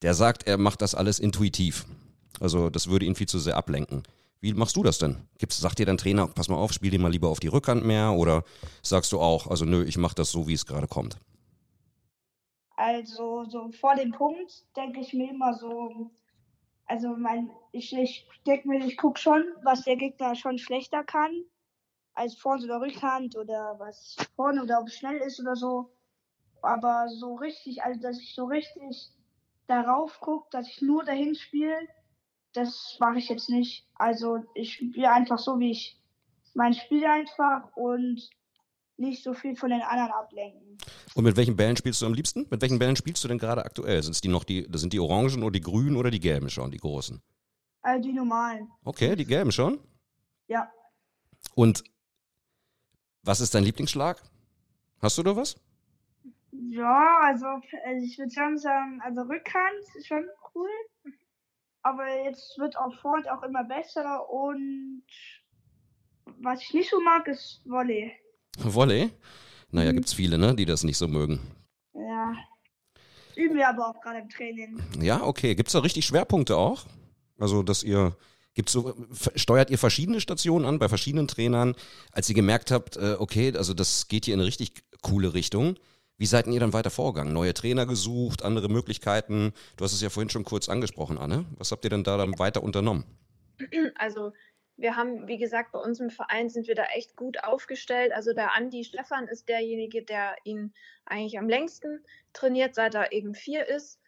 Der 0.02 0.14
sagt, 0.14 0.48
er 0.48 0.58
macht 0.58 0.82
das 0.82 0.96
alles 0.96 1.20
intuitiv. 1.20 1.86
Also 2.40 2.70
das 2.70 2.88
würde 2.88 3.06
ihn 3.06 3.16
viel 3.16 3.28
zu 3.28 3.40
sehr 3.40 3.58
ablenken. 3.58 4.04
Wie 4.40 4.54
machst 4.54 4.76
du 4.76 4.84
das 4.84 4.98
denn? 4.98 5.18
Gibt's, 5.38 5.58
sagt 5.60 5.80
dir 5.80 5.86
dein 5.86 5.98
Trainer, 5.98 6.28
pass 6.28 6.50
mal 6.50 6.58
auf, 6.58 6.72
spiel 6.72 6.92
dir 6.92 7.00
mal 7.00 7.12
lieber 7.12 7.30
auf 7.30 7.40
die 7.40 7.48
Rückhand 7.48 7.84
mehr 7.86 8.12
oder 8.12 8.44
sagst 8.82 9.12
du 9.12 9.20
auch, 9.20 9.48
also 9.48 9.66
nö, 9.66 9.84
ich 9.84 9.98
mache 9.98 10.16
das 10.16 10.32
so, 10.32 10.48
wie 10.48 10.54
es 10.54 10.66
gerade 10.66 10.88
kommt? 10.88 11.18
Also 12.78 13.46
so 13.46 13.72
vor 13.72 13.96
dem 13.96 14.12
Punkt 14.12 14.66
denke 14.76 15.00
ich 15.00 15.14
mir 15.14 15.30
immer 15.30 15.54
so, 15.54 16.12
also 16.88 17.16
mein, 17.16 17.50
ich, 17.72 17.94
ich 17.94 18.28
denke 18.46 18.68
mir, 18.68 18.86
ich 18.86 18.98
gucke 18.98 19.20
schon, 19.20 19.44
was 19.64 19.84
der 19.84 19.96
Gegner 19.96 20.36
schon 20.36 20.58
schlechter 20.58 21.04
kann 21.04 21.46
als 22.14 22.36
vorne 22.36 22.64
oder 22.64 22.82
Rückhand 22.82 23.36
oder 23.38 23.76
was 23.78 24.16
vorne 24.36 24.64
oder 24.64 24.80
ob 24.80 24.88
es 24.88 24.96
schnell 24.96 25.18
ist 25.18 25.40
oder 25.40 25.56
so. 25.56 25.92
Aber 26.62 27.08
so 27.10 27.36
richtig, 27.36 27.84
also 27.84 28.02
dass 28.02 28.20
ich 28.20 28.34
so 28.34 28.46
richtig 28.46 29.12
darauf 29.68 30.20
gucke, 30.20 30.48
dass 30.52 30.68
ich 30.68 30.82
nur 30.82 31.04
dahin 31.04 31.36
spiele, 31.36 31.76
das 32.54 32.98
mache 33.00 33.20
ich 33.20 33.30
jetzt 33.30 33.50
nicht. 33.50 33.88
Also 33.96 34.44
ich 34.54 34.74
spiele 34.74 35.12
einfach 35.12 35.38
so, 35.38 35.60
wie 35.60 35.72
ich 35.72 36.02
mein 36.54 36.74
Spiel 36.74 37.06
einfach 37.06 37.76
und 37.76 38.30
nicht 38.98 39.24
so 39.24 39.34
viel 39.34 39.56
von 39.56 39.70
den 39.70 39.82
anderen 39.82 40.12
ablenken. 40.12 40.78
Und 41.14 41.24
mit 41.24 41.36
welchen 41.38 41.56
Bällen 41.56 41.76
spielst 41.76 42.02
du 42.02 42.06
am 42.06 42.14
liebsten? 42.14 42.48
Mit 42.50 42.62
welchen 42.62 42.80
Bällen 42.80 42.96
spielst 42.96 43.24
du 43.24 43.28
denn 43.28 43.38
gerade 43.38 43.66
aktuell? 43.66 44.02
Sind 44.04 44.24
die 44.24 44.28
noch 44.28 44.44
die, 44.44 44.68
sind 44.74 44.94
die 44.94 45.00
orangen 45.00 45.44
oder 45.44 45.52
die 45.52 45.62
grünen 45.62 45.96
oder 45.96 46.12
die 46.12 46.20
gelben 46.20 46.50
schon, 46.50 46.72
die 46.72 46.78
großen? 46.78 47.22
Also 47.82 48.02
die 48.08 48.14
normalen. 48.14 48.70
Okay, 48.84 49.16
die 49.16 49.26
gelben 49.26 49.52
schon? 49.52 49.80
Ja. 50.48 50.72
Und 51.54 51.84
was 53.24 53.42
ist 53.42 53.54
dein 53.54 53.64
Lieblingsschlag? 53.64 54.22
Hast 55.02 55.18
du 55.18 55.24
da 55.24 55.36
was? 55.36 55.56
Ja, 56.52 57.20
also, 57.24 57.46
also 57.46 58.06
ich 58.06 58.18
würde 58.18 58.32
schon 58.32 58.58
sagen, 58.58 59.02
also 59.04 59.22
Rückhand 59.22 59.76
ist 59.98 60.08
schon 60.08 60.26
cool 60.54 60.70
aber 61.86 62.08
jetzt 62.24 62.58
wird 62.58 62.76
auch 62.78 62.94
Front 62.96 63.30
auch 63.30 63.44
immer 63.44 63.64
besser 63.64 64.28
und 64.28 65.04
was 66.42 66.64
ich 66.64 66.74
nicht 66.74 66.90
so 66.90 67.00
mag, 67.00 67.28
ist 67.28 67.62
Volley. 67.66 68.12
Volley? 68.64 69.12
Naja, 69.72 69.92
mhm. 69.92 69.96
gibt 69.98 70.08
es 70.08 70.14
viele, 70.14 70.38
ne, 70.38 70.56
die 70.56 70.66
das 70.66 70.84
nicht 70.84 70.98
so 70.98 71.08
mögen. 71.08 71.40
Ja. 71.94 72.34
Üben 73.36 73.56
wir 73.56 73.68
aber 73.68 73.90
auch 73.90 74.02
gerade 74.02 74.20
im 74.20 74.30
Training. 74.30 74.82
Ja, 75.02 75.24
okay. 75.24 75.56
Gibt 75.56 75.68
es 75.68 75.74
da 75.74 75.80
richtig 75.80 76.06
Schwerpunkte 76.06 76.56
auch? 76.56 76.86
Also, 77.38 77.64
dass 77.64 77.84
ihr, 77.84 78.16
gibt's 78.54 78.72
so, 78.72 78.94
steuert 79.36 79.70
ihr 79.70 79.78
verschiedene 79.78 80.22
Stationen 80.22 80.66
an 80.66 80.80
bei 80.80 80.88
verschiedenen 80.88 81.28
Trainern, 81.28 81.76
als 82.12 82.30
ihr 82.30 82.36
gemerkt 82.36 82.72
habt, 82.72 82.96
äh, 82.96 83.16
okay, 83.20 83.54
also 83.56 83.74
das 83.74 84.08
geht 84.08 84.26
hier 84.26 84.34
in 84.34 84.40
eine 84.40 84.48
richtig 84.48 84.84
coole 85.02 85.34
Richtung. 85.34 85.76
Wie 86.18 86.26
seid 86.26 86.48
ihr 86.48 86.60
dann 86.62 86.72
weiter 86.72 86.92
vorgegangen? 86.92 87.34
Neue 87.34 87.54
Trainer 87.54 87.86
gesucht, 87.86 88.44
andere 88.44 88.70
Möglichkeiten? 88.70 89.52
Du 89.76 89.84
hast 89.84 89.92
es 89.92 90.00
ja 90.00 90.10
vorhin 90.10 90.30
schon 90.30 90.46
kurz 90.46 90.70
angesprochen, 90.70 91.18
Anne. 91.18 91.46
Was 91.58 91.72
habt 91.72 91.84
ihr 91.84 91.90
denn 91.90 92.06
da 92.06 92.16
dann 92.16 92.40
weiter 92.40 92.64
unternommen? 92.64 93.04
Also 93.96 94.32
wir 94.78 94.96
haben, 94.98 95.28
wie 95.28 95.38
gesagt, 95.38 95.72
bei 95.72 95.80
uns 95.80 96.00
im 96.00 96.10
Verein 96.10 96.50
sind 96.50 96.68
wir 96.68 96.76
da 96.76 96.86
echt 96.86 97.16
gut 97.16 97.44
aufgestellt. 97.44 98.12
Also 98.12 98.34
der 98.34 98.54
Andi 98.56 98.84
Stefan 98.84 99.28
ist 99.28 99.48
derjenige, 99.48 100.04
der 100.04 100.36
ihn 100.44 100.74
eigentlich 101.06 101.40
am 101.40 101.48
längsten 101.48 102.04
trainiert, 102.34 102.76
seit 102.76 102.96
er 102.96 103.12
eben 103.12 103.36
vier 103.36 103.68
ist. 103.68 104.02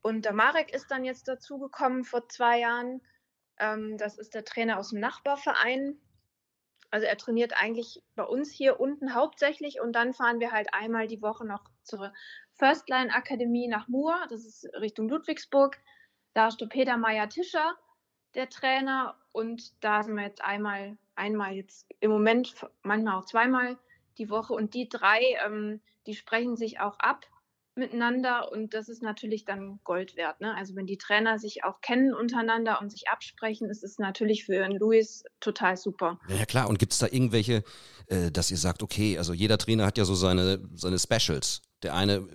Und 0.00 0.24
der 0.24 0.32
Marek 0.32 0.72
ist 0.72 0.90
dann 0.90 1.04
jetzt 1.04 1.28
dazugekommen 1.28 2.04
vor 2.04 2.28
zwei 2.28 2.60
Jahren. 2.60 3.02
Ähm, 3.58 3.98
das 3.98 4.18
ist 4.18 4.34
der 4.34 4.44
Trainer 4.44 4.78
aus 4.78 4.90
dem 4.90 5.00
Nachbarverein. 5.00 5.98
Also 6.90 7.06
er 7.06 7.18
trainiert 7.18 7.60
eigentlich 7.60 8.02
bei 8.14 8.24
uns 8.24 8.52
hier 8.52 8.78
unten 8.80 9.14
hauptsächlich 9.14 9.80
und 9.80 9.92
dann 9.92 10.14
fahren 10.14 10.40
wir 10.40 10.52
halt 10.52 10.68
einmal 10.72 11.08
die 11.08 11.22
Woche 11.22 11.44
noch 11.44 11.64
zur 11.82 12.12
First 12.52 12.88
Line 12.88 13.12
Akademie 13.12 13.66
nach 13.66 13.88
Mur, 13.88 14.14
das 14.30 14.44
ist 14.44 14.68
Richtung 14.80 15.08
Ludwigsburg. 15.08 15.76
Da 16.34 16.48
ist 16.48 16.60
der 16.60 16.66
Peter 16.66 16.96
Meyer-Tischer, 16.96 17.76
der 18.34 18.48
Trainer, 18.48 19.16
und 19.32 19.72
da 19.82 20.02
sind 20.02 20.14
wir 20.14 20.24
jetzt 20.24 20.42
einmal, 20.42 20.96
einmal 21.14 21.54
jetzt 21.54 21.86
im 22.00 22.10
Moment, 22.10 22.54
manchmal 22.82 23.18
auch 23.18 23.24
zweimal 23.24 23.78
die 24.18 24.30
Woche. 24.30 24.52
Und 24.52 24.74
die 24.74 24.88
drei, 24.88 25.20
ähm, 25.44 25.80
die 26.06 26.14
sprechen 26.14 26.56
sich 26.56 26.80
auch 26.80 26.98
ab 26.98 27.26
miteinander 27.76 28.52
und 28.52 28.72
das 28.72 28.88
ist 28.88 29.02
natürlich 29.02 29.44
dann 29.44 29.80
Gold 29.82 30.16
wert. 30.16 30.40
Ne? 30.40 30.54
Also 30.54 30.76
wenn 30.76 30.86
die 30.86 30.98
Trainer 30.98 31.38
sich 31.38 31.64
auch 31.64 31.80
kennen 31.80 32.14
untereinander 32.14 32.80
und 32.80 32.90
sich 32.90 33.08
absprechen, 33.08 33.68
ist 33.68 33.82
es 33.82 33.98
natürlich 33.98 34.44
für 34.44 34.68
Luis 34.68 35.24
total 35.40 35.76
super. 35.76 36.20
Ja 36.28 36.44
klar, 36.46 36.68
und 36.68 36.78
gibt 36.78 36.92
es 36.92 36.98
da 36.98 37.06
irgendwelche, 37.06 37.64
äh, 38.06 38.30
dass 38.30 38.50
ihr 38.50 38.58
sagt, 38.58 38.82
okay, 38.82 39.18
also 39.18 39.32
jeder 39.32 39.58
Trainer 39.58 39.86
hat 39.86 39.98
ja 39.98 40.04
so 40.04 40.14
seine, 40.14 40.60
seine 40.74 40.98
Specials. 40.98 41.62
Der 41.82 41.94
eine 41.94 42.28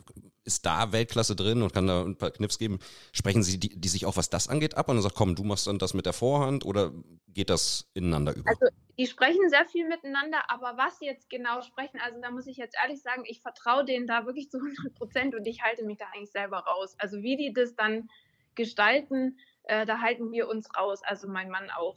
ist 0.50 0.66
da 0.66 0.92
Weltklasse 0.92 1.36
drin 1.36 1.62
und 1.62 1.74
kann 1.74 1.88
da 1.88 2.02
ein 2.02 2.18
paar 2.18 2.32
Knips 2.32 2.58
geben. 2.58 2.80
Sprechen 3.14 3.44
Sie 3.44 3.60
die, 3.60 3.80
die 3.80 3.88
sich 3.88 4.06
auch, 4.06 4.18
was 4.18 4.30
das 4.30 4.48
angeht, 4.48 4.76
ab 4.76 4.90
und 4.90 4.96
dann 4.96 5.04
sagt, 5.04 5.16
komm, 5.16 5.36
du 5.36 5.44
machst 5.44 5.68
dann 5.68 5.78
das 5.78 5.94
mit 5.94 6.06
der 6.06 6.14
Vorhand 6.14 6.66
oder 6.66 6.92
geht 7.28 7.50
das 7.50 7.90
ineinander 7.94 8.36
über? 8.36 8.50
Also 8.50 8.66
die 8.98 9.08
sprechen 9.08 9.50
sehr 9.50 9.66
viel 9.66 9.88
miteinander, 9.88 10.40
aber 10.50 10.76
was 10.76 11.00
sie 11.00 11.06
jetzt 11.06 11.30
genau 11.30 11.62
sprechen, 11.62 12.00
also 12.04 12.20
da 12.20 12.32
muss 12.32 12.48
ich 12.48 12.58
jetzt 12.58 12.76
ehrlich 12.82 13.02
sagen, 13.02 13.24
ich 13.26 13.42
vertraue 13.42 13.86
denen 13.86 14.08
da 14.08 14.26
wirklich 14.26 14.50
zu 14.50 14.58
100 14.58 14.96
Prozent 14.96 15.36
und 15.36 15.46
ich 15.46 15.62
halte 15.62 15.86
mich 15.86 15.98
da 15.98 16.06
eigentlich 16.14 16.32
selber 16.32 16.58
raus. 16.58 16.96
Also 16.98 17.22
wie 17.22 17.38
die 17.38 17.54
das 17.54 17.76
dann 17.76 18.10
gestalten, 18.56 19.38
äh, 19.64 19.86
da 19.86 20.02
halten 20.02 20.32
wir 20.32 20.50
uns 20.50 20.68
raus, 20.76 21.02
also 21.04 21.28
mein 21.28 21.50
Mann 21.50 21.70
auch. 21.70 21.96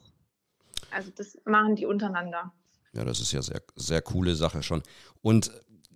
Also 0.90 1.10
das 1.10 1.38
machen 1.44 1.74
die 1.74 1.86
untereinander. 1.86 2.52
Ja, 2.92 3.04
das 3.04 3.20
ist 3.20 3.32
ja 3.32 3.40
sehr, 3.40 3.62
sehr 3.74 4.02
coole 4.02 4.34
Sache 4.34 4.62
schon. 4.62 4.82
Und 5.22 5.50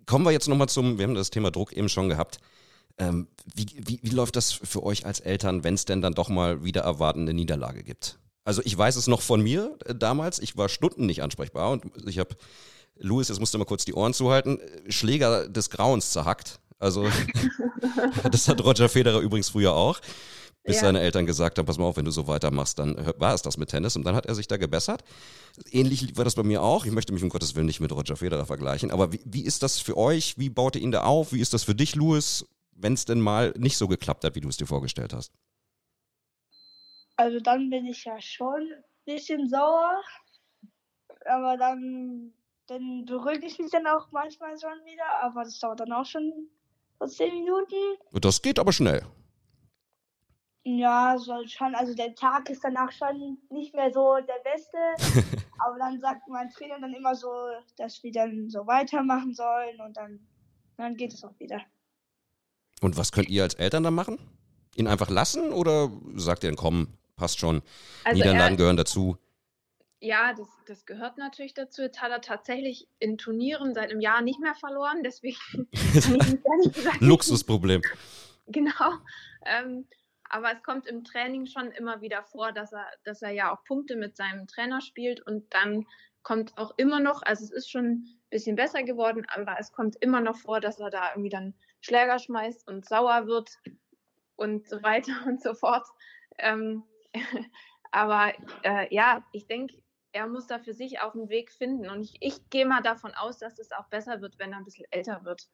kommen 0.06 0.25
wir 0.25 0.32
jetzt 0.32 0.48
nochmal 0.48 0.68
zum, 0.68 0.98
wir 0.98 1.06
haben 1.06 1.14
das 1.14 1.30
Thema 1.30 1.50
Druck 1.50 1.72
eben 1.72 1.88
schon 1.88 2.08
gehabt. 2.08 2.38
Ähm, 2.98 3.28
wie, 3.54 3.66
wie, 3.76 4.00
wie 4.02 4.10
läuft 4.10 4.36
das 4.36 4.52
für 4.52 4.82
euch 4.82 5.04
als 5.04 5.20
Eltern, 5.20 5.64
wenn 5.64 5.75
es 5.75 5.84
denn 5.84 6.00
dann 6.00 6.14
doch 6.14 6.28
mal 6.28 6.64
wieder 6.64 6.82
erwartende 6.82 7.34
Niederlage 7.34 7.82
gibt? 7.82 8.18
Also 8.44 8.62
ich 8.64 8.76
weiß 8.76 8.96
es 8.96 9.06
noch 9.06 9.20
von 9.20 9.42
mir 9.42 9.76
äh, 9.84 9.94
damals, 9.94 10.38
ich 10.38 10.56
war 10.56 10.68
Stunden 10.68 11.04
nicht 11.04 11.22
ansprechbar 11.22 11.70
und 11.72 11.84
ich 12.06 12.18
habe, 12.18 12.36
Louis, 12.98 13.28
jetzt 13.28 13.40
musst 13.40 13.52
du 13.52 13.58
mal 13.58 13.64
kurz 13.64 13.84
die 13.84 13.92
Ohren 13.92 14.14
zuhalten, 14.14 14.58
Schläger 14.88 15.48
des 15.48 15.68
Grauens 15.68 16.12
zerhackt. 16.12 16.60
Also 16.78 17.06
das 18.30 18.48
hat 18.48 18.64
Roger 18.64 18.88
Federer 18.88 19.20
übrigens 19.20 19.50
früher 19.50 19.75
auch 19.75 20.00
bis 20.66 20.76
ja. 20.76 20.82
seine 20.82 21.00
Eltern 21.00 21.26
gesagt 21.26 21.58
haben, 21.58 21.66
pass 21.66 21.78
mal 21.78 21.85
auf, 21.85 21.96
wenn 21.96 22.04
du 22.04 22.11
so 22.11 22.26
weitermachst, 22.26 22.78
dann 22.78 22.96
war 23.18 23.35
es 23.35 23.42
das 23.42 23.56
mit 23.56 23.70
Tennis. 23.70 23.96
Und 23.96 24.04
dann 24.04 24.16
hat 24.16 24.26
er 24.26 24.35
sich 24.35 24.49
da 24.49 24.56
gebessert. 24.56 25.04
Ähnlich 25.70 26.16
war 26.16 26.25
das 26.25 26.35
bei 26.35 26.42
mir 26.42 26.62
auch. 26.62 26.85
Ich 26.85 26.92
möchte 26.92 27.12
mich 27.12 27.23
um 27.23 27.28
Gottes 27.28 27.54
Willen 27.54 27.66
nicht 27.66 27.80
mit 27.80 27.92
Roger 27.92 28.16
Federer 28.16 28.46
vergleichen. 28.46 28.90
Aber 28.90 29.12
wie, 29.12 29.20
wie 29.25 29.44
ist 29.44 29.62
das 29.62 29.78
für 29.78 29.96
euch? 29.96 30.37
Wie 30.38 30.50
baut 30.50 30.75
ihr 30.76 30.82
ihn 30.82 30.90
da 30.90 31.04
auf? 31.04 31.32
Wie 31.32 31.40
ist 31.40 31.54
das 31.54 31.62
für 31.62 31.75
dich, 31.75 31.94
Louis, 31.94 32.44
wenn 32.73 32.94
es 32.94 33.04
denn 33.04 33.20
mal 33.20 33.54
nicht 33.56 33.76
so 33.76 33.87
geklappt 33.87 34.25
hat, 34.25 34.35
wie 34.35 34.40
du 34.40 34.49
es 34.49 34.56
dir 34.56 34.66
vorgestellt 34.66 35.12
hast? 35.12 35.32
Also 37.16 37.40
dann 37.40 37.70
bin 37.70 37.87
ich 37.87 38.04
ja 38.04 38.20
schon 38.20 38.61
ein 38.61 38.85
bisschen 39.04 39.49
sauer. 39.49 40.02
Aber 41.25 41.56
dann, 41.56 42.32
dann 42.66 43.04
beruhige 43.04 43.46
ich 43.46 43.58
mich 43.58 43.70
dann 43.70 43.87
auch 43.87 44.11
manchmal 44.11 44.58
schon 44.58 44.85
wieder. 44.85 45.23
Aber 45.23 45.44
das 45.44 45.58
dauert 45.61 45.80
dann 45.80 45.92
auch 45.92 46.04
schon 46.04 46.49
so 46.99 47.06
zehn 47.06 47.32
Minuten. 47.32 47.76
Das 48.12 48.42
geht 48.42 48.58
aber 48.58 48.73
schnell. 48.73 49.02
Ja, 50.68 51.16
soll 51.16 51.46
schon. 51.46 51.76
Also 51.76 51.94
der 51.94 52.12
Tag 52.16 52.50
ist 52.50 52.64
danach 52.64 52.90
schon 52.90 53.38
nicht 53.50 53.73
mehr 53.73 53.92
so 53.92 54.16
der 54.16 54.42
beste. 54.42 54.76
aber 55.58 55.78
dann 55.78 56.00
sagt 56.00 56.26
mein 56.26 56.50
Trainer 56.50 56.80
dann 56.80 56.92
immer 56.92 57.14
so, 57.14 57.30
dass 57.76 58.02
wir 58.02 58.11
dann 58.11 58.50
so 58.50 58.66
weitermachen 58.66 59.32
sollen 59.32 59.80
und 59.80 59.96
dann, 59.96 60.26
dann 60.76 60.96
geht 60.96 61.12
es 61.12 61.23
auch 61.23 61.38
wieder. 61.38 61.61
Und 62.80 62.96
was 62.96 63.12
könnt 63.12 63.28
ihr 63.28 63.44
als 63.44 63.54
Eltern 63.54 63.85
dann 63.85 63.94
machen? 63.94 64.18
Ihn 64.75 64.88
einfach 64.88 65.08
lassen 65.08 65.52
oder 65.52 65.88
sagt 66.16 66.42
ihr 66.42 66.50
dann, 66.50 66.56
komm, 66.56 66.88
passt 67.14 67.38
schon, 67.38 67.62
also 68.02 68.18
Niederlagen 68.18 68.54
er, 68.54 68.56
gehören 68.56 68.76
dazu? 68.76 69.18
Ja, 70.00 70.35
das, 70.35 70.49
das 70.66 70.85
gehört 70.85 71.16
natürlich 71.16 71.54
dazu. 71.54 71.82
Jetzt 71.82 72.02
hat 72.02 72.11
er 72.11 72.20
tatsächlich 72.20 72.88
in 72.99 73.18
Turnieren 73.18 73.73
seit 73.73 73.92
einem 73.92 74.00
Jahr 74.00 74.20
nicht 74.20 74.40
mehr 74.40 74.56
verloren, 74.56 75.04
deswegen 75.04 75.38
Luxusproblem. 76.99 77.82
Genau. 78.49 78.92
Ähm, 79.44 79.88
aber 80.30 80.52
es 80.52 80.62
kommt 80.62 80.87
im 80.87 81.04
Training 81.04 81.47
schon 81.47 81.71
immer 81.73 82.00
wieder 82.00 82.23
vor, 82.23 82.52
dass 82.52 82.73
er, 82.73 82.87
dass 83.04 83.23
er 83.23 83.30
ja 83.30 83.52
auch 83.52 83.64
Punkte 83.64 83.97
mit 83.97 84.16
seinem 84.16 84.47
Trainer 84.47 84.80
spielt 84.80 85.21
und 85.21 85.52
dann 85.52 85.87
kommt 86.23 86.59
auch 86.59 86.75
immer 86.76 86.99
noch, 86.99 87.23
also 87.23 87.45
es 87.45 87.52
ist 87.52 87.71
schon 87.71 87.85
ein 87.85 88.21
bisschen 88.30 88.56
besser 88.56 88.83
geworden, 88.83 89.25
aber 89.28 89.56
es 89.61 89.73
kommt 89.73 89.97
immer 90.00 90.21
noch 90.21 90.37
vor, 90.37 90.61
dass 90.61 90.80
er 90.80 90.90
da 90.90 91.11
irgendwie 91.11 91.30
dann 91.30 91.54
Schläger 91.80 92.18
schmeißt 92.18 92.66
und 92.66 92.85
sauer 92.85 93.26
wird 93.26 93.59
und 94.35 94.68
so 94.68 94.83
weiter 94.83 95.12
und 95.26 95.40
so 95.40 95.54
fort. 95.54 95.87
Ähm, 96.38 96.83
aber 97.92 98.33
äh, 98.64 98.92
ja, 98.92 99.25
ich 99.33 99.47
denke, 99.47 99.76
er 100.12 100.26
muss 100.26 100.47
da 100.47 100.59
für 100.59 100.73
sich 100.73 101.00
auch 101.00 101.14
einen 101.14 101.28
Weg 101.28 101.52
finden 101.52 101.88
und 101.88 102.02
ich, 102.02 102.16
ich 102.21 102.50
gehe 102.50 102.66
mal 102.66 102.83
davon 102.83 103.14
aus, 103.14 103.38
dass 103.38 103.59
es 103.59 103.71
auch 103.71 103.88
besser 103.88 104.21
wird, 104.21 104.38
wenn 104.38 104.52
er 104.52 104.59
ein 104.59 104.64
bisschen 104.64 104.87
älter 104.90 105.25
wird. 105.25 105.49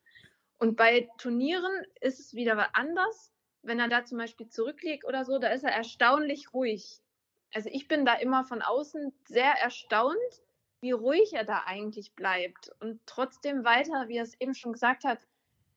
Und 0.58 0.76
bei 0.76 1.08
Turnieren 1.18 1.72
ist 2.00 2.20
es 2.20 2.34
wieder 2.34 2.74
anders 2.74 3.32
wenn 3.62 3.78
er 3.78 3.88
da 3.88 4.04
zum 4.04 4.18
Beispiel 4.18 4.48
zurückliegt 4.48 5.04
oder 5.04 5.24
so, 5.24 5.38
da 5.38 5.48
ist 5.48 5.64
er 5.64 5.72
erstaunlich 5.72 6.52
ruhig. 6.52 7.00
Also 7.54 7.68
ich 7.72 7.88
bin 7.88 8.04
da 8.04 8.14
immer 8.14 8.44
von 8.44 8.62
außen 8.62 9.12
sehr 9.28 9.52
erstaunt, 9.52 10.16
wie 10.80 10.92
ruhig 10.92 11.32
er 11.32 11.44
da 11.44 11.62
eigentlich 11.66 12.14
bleibt 12.14 12.70
und 12.80 13.00
trotzdem 13.06 13.64
weiter, 13.64 14.08
wie 14.08 14.16
er 14.16 14.24
es 14.24 14.34
eben 14.40 14.54
schon 14.54 14.72
gesagt 14.72 15.04
hat, 15.04 15.18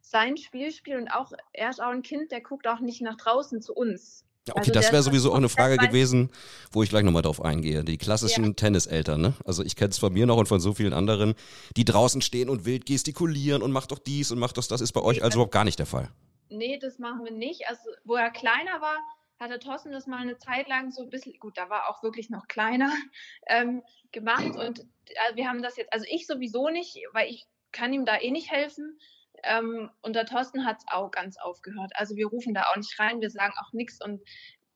sein 0.01 0.38
Spiel 0.38 0.72
spielt 0.72 1.00
und 1.00 1.08
auch, 1.10 1.32
er 1.54 1.70
ist 1.70 1.82
auch 1.82 1.89
ein 1.89 2.01
Kind, 2.01 2.32
der 2.32 2.42
guckt 2.42 2.68
auch 2.68 2.80
nicht 2.80 3.01
nach 3.01 3.18
draußen 3.18 3.62
zu 3.62 3.74
uns. 3.74 4.24
Ja, 4.48 4.54
okay, 4.54 4.60
also 4.60 4.74
das 4.74 4.92
wäre 4.92 5.01
sowieso 5.01 5.32
auch 5.32 5.38
eine 5.38 5.50
Frage 5.50 5.77
gewesen, 5.77 6.30
wo 6.72 6.84
ich 6.84 6.89
gleich 6.89 7.04
nochmal 7.04 7.24
drauf 7.24 7.42
eingehe. 7.42 7.84
Die 7.84 7.98
klassischen 7.98 8.46
ja. 8.46 8.54
Tenniseltern, 8.54 9.20
ne? 9.20 9.34
Also 9.44 9.63
ich 9.63 9.75
kenne 9.75 9.89
es 9.89 9.98
von 9.98 10.13
mir 10.13 10.27
noch 10.27 10.38
und 10.38 10.48
von 10.48 10.60
so 10.60 10.75
vielen 10.75 10.94
anderen, 10.94 11.34
die 11.75 11.84
draußen 11.84 12.22
stehen 12.22 12.50
und 12.50 12.63
wild 12.63 12.86
gestikulieren 12.86 13.63
und 13.63 13.72
macht 13.72 13.92
doch 13.92 13.98
dies 13.98 14.32
und 14.32 14.38
macht 14.38 14.58
doch 14.60 14.68
das. 14.68 14.82
Ist 14.82 14.92
bei 14.92 15.01
euch 15.01 15.24
also 15.24 15.38
überhaupt 15.38 15.51
gar 15.51 15.63
nicht 15.63 15.80
der 15.80 15.88
Fall 15.88 16.12
nee, 16.50 16.78
das 16.78 17.00
machen 17.00 17.24
wir 17.24 17.32
nicht. 17.32 17.68
Also, 17.68 17.82
wo 18.04 18.16
er 18.16 18.32
kleiner 18.32 18.82
war, 18.82 18.98
hatte 19.40 19.60
Thorsten 19.60 19.92
das 19.92 20.08
mal 20.08 20.22
eine 20.22 20.38
Zeit 20.38 20.68
lang 20.68 20.92
so 20.92 21.04
ein 21.04 21.10
bisschen, 21.10 21.38
gut, 21.40 21.58
da 21.58 21.70
war 21.70 21.90
auch 21.90 22.04
wirklich 22.04 22.30
noch 22.30 22.48
kleiner, 22.48 22.92
ähm, 23.48 23.84
gemacht. 24.12 24.56
Und 24.56 24.80
äh, 24.80 25.36
wir 25.36 25.48
haben 25.48 25.62
das 25.62 25.78
jetzt, 25.78 25.92
also 25.94 26.06
ich 26.10 26.25
sowieso 26.28 26.70
nicht, 26.70 26.98
weil 27.14 27.30
ich 27.30 27.46
kann 27.72 27.94
ihm 27.94 28.06
da 28.06 28.20
eh 28.20 28.32
nicht 28.32 28.52
helfen. 28.52 29.00
Ähm, 29.44 29.92
und 30.02 30.16
der 30.16 30.25
Thorsten 30.25 30.66
hat 30.66 30.78
es 30.80 30.86
auch 30.88 31.12
ganz 31.12 31.38
aufgehört. 31.38 31.92
Also 31.96 32.16
wir 32.16 32.28
rufen 32.28 32.54
da 32.54 32.72
auch 32.72 32.78
nicht 32.78 32.98
rein, 33.00 33.22
wir 33.22 33.30
sagen 33.30 33.54
auch 33.60 33.74
nichts 33.74 34.04
und 34.04 34.22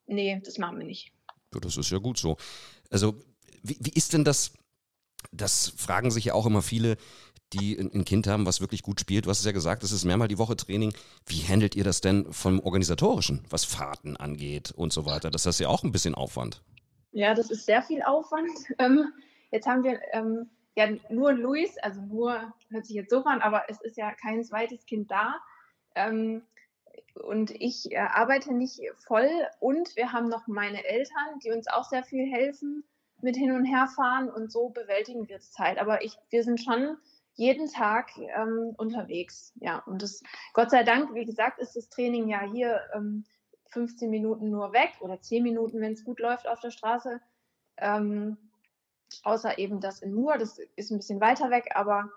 nee, 0.06 0.40
das 0.44 0.58
machen 0.58 0.78
wir 0.78 0.86
nicht. 0.86 1.12
Ja, 1.54 1.60
das 1.60 1.78
ist 1.78 1.90
ja 1.90 1.98
gut 1.98 2.18
so. 2.18 2.38
Also, 2.92 3.16
wie, 3.64 3.78
wie 3.80 3.94
ist 3.94 4.14
denn 4.14 4.26
das? 4.26 4.54
Das 5.32 5.74
fragen 5.76 6.12
sich 6.12 6.26
ja 6.26 6.34
auch 6.34 6.46
immer 6.46 6.62
viele, 6.62 6.98
die 7.54 7.78
ein 7.78 8.06
Kind 8.06 8.28
haben, 8.28 8.46
was 8.46 8.62
wirklich 8.62 8.84
gut 8.84 9.00
spielt. 9.00 9.26
Du 9.26 9.30
hast 9.30 9.40
es 9.40 9.46
ja 9.46 9.52
gesagt, 9.52 9.84
es 9.84 9.92
ist 9.92 10.06
mehrmal 10.06 10.28
die 10.28 10.38
Woche 10.38 10.56
Training. 10.56 10.94
Wie 11.26 11.42
handelt 11.48 11.76
ihr 11.76 11.84
das 11.84 12.02
denn 12.02 12.32
vom 12.32 12.60
Organisatorischen, 12.60 13.44
was 13.50 13.66
Fahrten 13.66 14.18
angeht 14.18 14.72
und 14.72 14.94
so 14.94 15.06
weiter? 15.06 15.32
Das 15.32 15.46
ist 15.46 15.60
ja 15.60 15.68
auch 15.68 15.84
ein 15.84 15.92
bisschen 15.92 16.16
Aufwand. 16.16 16.62
Ja, 17.12 17.34
das 17.34 17.50
ist 17.50 17.66
sehr 17.66 17.82
viel 17.82 18.04
Aufwand. 18.04 18.52
Ähm, 18.78 19.12
jetzt 19.52 19.68
haben 19.68 19.84
wir 19.84 20.00
ähm, 20.14 20.50
ja 20.76 20.88
nur 21.10 21.34
Luis, 21.34 21.78
also 21.82 22.02
nur, 22.02 22.54
hört 22.70 22.86
sich 22.86 22.96
jetzt 22.96 23.10
so 23.10 23.24
an, 23.24 23.42
aber 23.42 23.64
es 23.68 23.82
ist 23.82 23.98
ja 23.98 24.14
kein 24.14 24.44
zweites 24.44 24.86
Kind 24.86 25.10
da. 25.10 25.36
Ähm, 25.96 26.44
und 27.16 27.52
ich 27.52 27.92
äh, 27.92 27.98
arbeite 27.98 28.54
nicht 28.54 28.80
voll 29.08 29.30
und 29.60 29.96
wir 29.96 30.12
haben 30.14 30.30
noch 30.30 30.48
meine 30.48 30.86
Eltern, 30.86 31.40
die 31.44 31.52
uns 31.52 31.68
auch 31.68 31.84
sehr 31.84 32.04
viel 32.04 32.32
helfen 32.32 32.84
mit 33.22 33.36
hin 33.36 33.52
und 33.52 33.66
herfahren 33.66 34.30
und 34.30 34.52
so 34.52 34.70
bewältigen 34.70 35.28
wir 35.28 35.40
die 35.40 35.50
Zeit. 35.50 35.78
Aber 35.78 36.04
ich, 36.04 36.18
wir 36.30 36.44
sind 36.44 36.62
schon 36.62 36.98
jeden 37.40 37.72
Tag 37.72 38.12
ähm, 38.18 38.74
unterwegs. 38.78 39.54
Ja, 39.62 39.80
und 39.86 40.02
das, 40.02 40.22
Gott 40.54 40.70
sei 40.70 40.84
Dank, 40.84 41.14
wie 41.16 41.26
gesagt, 41.26 41.60
ist 41.60 41.76
das 41.76 41.90
Training 41.90 42.28
ja 42.28 42.42
hier 42.42 42.82
ähm, 42.94 43.24
15 43.68 44.10
Minuten 44.10 44.50
nur 44.50 44.74
weg 44.74 44.92
oder 45.00 45.22
10 45.22 45.42
Minuten, 45.42 45.80
wenn 45.80 45.94
es 45.94 46.04
gut 46.04 46.20
läuft 46.20 46.48
auf 46.48 46.60
der 46.60 46.72
Straße. 46.72 47.22
Ähm, 47.78 48.38
außer 49.24 49.58
eben 49.58 49.80
das 49.80 50.02
in 50.02 50.14
Mur, 50.14 50.38
das 50.38 50.60
ist 50.76 50.92
ein 50.92 50.98
bisschen 50.98 51.22
weiter 51.22 51.50
weg, 51.50 51.70
aber 51.76 52.10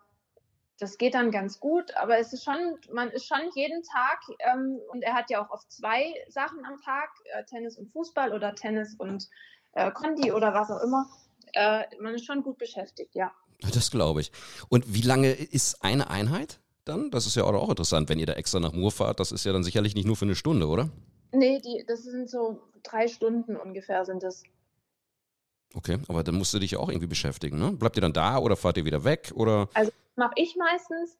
das 0.81 0.99
geht 0.99 1.14
dann 1.14 1.31
ganz 1.31 1.61
gut. 1.61 1.97
Aber 1.97 2.19
es 2.19 2.33
ist 2.33 2.43
schon, 2.43 2.79
man 2.93 3.09
ist 3.11 3.29
schon 3.29 3.49
jeden 3.55 3.85
Tag, 3.85 4.23
ähm, 4.41 4.81
und 4.91 5.02
er 5.02 5.14
hat 5.14 5.31
ja 5.31 5.45
auch 5.45 5.50
oft 5.50 5.71
zwei 5.71 6.12
Sachen 6.29 6.64
am 6.64 6.81
Tag, 6.81 7.11
äh, 7.26 7.45
Tennis 7.45 7.79
und 7.79 7.93
Fußball 7.93 8.33
oder 8.33 8.57
Tennis 8.57 8.97
und 8.99 9.29
äh, 9.75 9.93
Kondi 9.93 10.33
oder 10.33 10.52
was 10.52 10.69
auch 10.73 10.83
immer. 10.83 11.09
Äh, 11.52 11.85
man 12.00 12.14
ist 12.14 12.26
schon 12.26 12.43
gut 12.43 12.59
beschäftigt, 12.59 13.14
ja. 13.14 13.33
Das 13.75 13.90
glaube 13.90 14.21
ich. 14.21 14.33
Und 14.69 14.92
wie 14.92 15.02
lange 15.02 15.33
ist 15.33 15.83
eine 15.85 16.11
Einheit 16.11 16.61
dann? 16.85 17.11
Das 17.11 17.26
ist 17.26 17.37
ja 17.37 17.45
auch 17.45 17.69
interessant, 17.69 18.09
wenn 18.09 18.19
ihr 18.19 18.26
da 18.26 18.35
extra 18.35 18.61
nach 18.61 18.73
Mur 18.73 18.90
fahrt. 18.90 19.21
Das 19.21 19.33
ist 19.33 19.45
ja 19.45 19.52
dann 19.52 19.64
sicherlich 19.64 19.95
nicht 19.95 20.07
nur 20.07 20.16
für 20.16 20.25
eine 20.25 20.35
Stunde, 20.35 20.66
oder? 20.66 20.90
Nee, 21.33 21.61
die, 21.61 21.85
das 21.87 22.02
sind 22.02 22.28
so 22.28 22.61
drei 22.83 23.09
Stunden 23.09 23.57
ungefähr 23.57 24.04
sind 24.04 24.23
das. 24.23 24.42
Okay, 25.75 25.99
aber 26.09 26.23
dann 26.23 26.35
musst 26.35 26.52
du 26.52 26.59
dich 26.59 26.73
ja 26.73 26.78
auch 26.78 26.88
irgendwie 26.88 27.07
beschäftigen, 27.07 27.59
ne? 27.59 27.73
Bleibt 27.73 27.97
ihr 27.97 28.02
dann 28.02 28.12
da 28.12 28.38
oder 28.38 28.57
fahrt 28.57 28.76
ihr 28.76 28.85
wieder 28.85 29.04
weg? 29.04 29.33
Oder? 29.35 29.69
Also 29.73 29.90
mache 30.16 30.35
ich 30.37 30.57
meistens. 30.57 31.16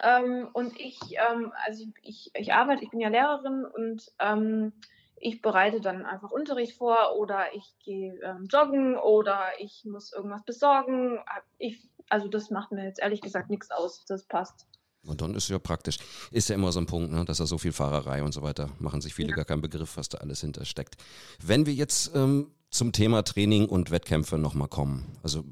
Ähm, 0.00 0.48
und 0.52 0.78
ich, 0.78 1.00
ähm, 1.14 1.52
also 1.66 1.84
ich, 2.02 2.30
ich, 2.34 2.52
arbeite, 2.52 2.84
ich 2.84 2.90
bin 2.90 3.00
ja 3.00 3.08
Lehrerin 3.08 3.64
und 3.64 4.12
ähm, 4.20 4.72
ich 5.20 5.42
bereite 5.42 5.80
dann 5.80 6.04
einfach 6.04 6.30
Unterricht 6.30 6.76
vor 6.76 7.16
oder 7.16 7.54
ich 7.54 7.74
gehe 7.84 8.18
ähm, 8.22 8.46
joggen 8.50 8.96
oder 8.96 9.40
ich 9.58 9.84
muss 9.84 10.12
irgendwas 10.12 10.44
besorgen. 10.44 11.18
Ich, 11.58 11.88
also 12.08 12.28
das 12.28 12.50
macht 12.50 12.72
mir 12.72 12.84
jetzt 12.84 13.00
ehrlich 13.00 13.20
gesagt 13.20 13.50
nichts 13.50 13.70
aus. 13.70 14.04
Das 14.06 14.24
passt. 14.24 14.66
Und 15.04 15.20
dann 15.20 15.34
ist 15.34 15.44
es 15.44 15.48
ja 15.48 15.58
praktisch. 15.58 15.98
Ist 16.30 16.48
ja 16.48 16.54
immer 16.54 16.72
so 16.72 16.80
ein 16.80 16.86
Punkt, 16.86 17.12
ne, 17.12 17.24
dass 17.24 17.40
er 17.40 17.46
so 17.46 17.58
viel 17.58 17.72
Fahrerei 17.72 18.22
und 18.22 18.32
so 18.32 18.42
weiter 18.42 18.70
machen 18.78 19.00
sich 19.00 19.14
viele 19.14 19.30
ja. 19.30 19.36
gar 19.36 19.44
keinen 19.44 19.62
Begriff, 19.62 19.96
was 19.96 20.08
da 20.08 20.18
alles 20.18 20.40
hintersteckt. 20.40 20.96
Wenn 21.42 21.66
wir 21.66 21.74
jetzt 21.74 22.14
ähm, 22.14 22.50
zum 22.70 22.92
Thema 22.92 23.22
Training 23.22 23.66
und 23.66 23.90
Wettkämpfe 23.90 24.38
nochmal 24.38 24.68
kommen, 24.68 25.18
also 25.22 25.44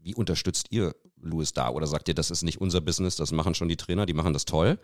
wie 0.00 0.14
unterstützt 0.14 0.68
ihr 0.70 0.94
Louis 1.26 1.52
da? 1.52 1.70
Oder 1.70 1.86
sagt 1.86 2.08
ihr, 2.08 2.14
das 2.14 2.30
ist 2.30 2.42
nicht 2.42 2.60
unser 2.60 2.80
Business, 2.80 3.16
das 3.16 3.32
machen 3.32 3.54
schon 3.54 3.68
die 3.68 3.76
Trainer, 3.76 4.06
die 4.06 4.14
machen 4.14 4.32
das 4.32 4.44
toll? 4.44 4.78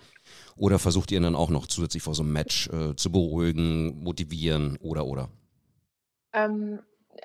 Oder 0.57 0.79
versucht 0.79 1.11
ihr 1.11 1.19
ihn 1.19 1.23
dann 1.23 1.37
auch 1.37 1.51
noch 1.51 1.67
zusätzlich 1.67 2.03
vor 2.03 2.15
so 2.15 2.23
einem 2.23 2.33
Match 2.33 2.69
äh, 2.69 2.95
zu 2.97 3.11
beruhigen, 3.11 4.03
motivieren 4.03 4.77
oder 4.83 5.07
oder? 5.07 5.29
Ähm, 6.33 6.81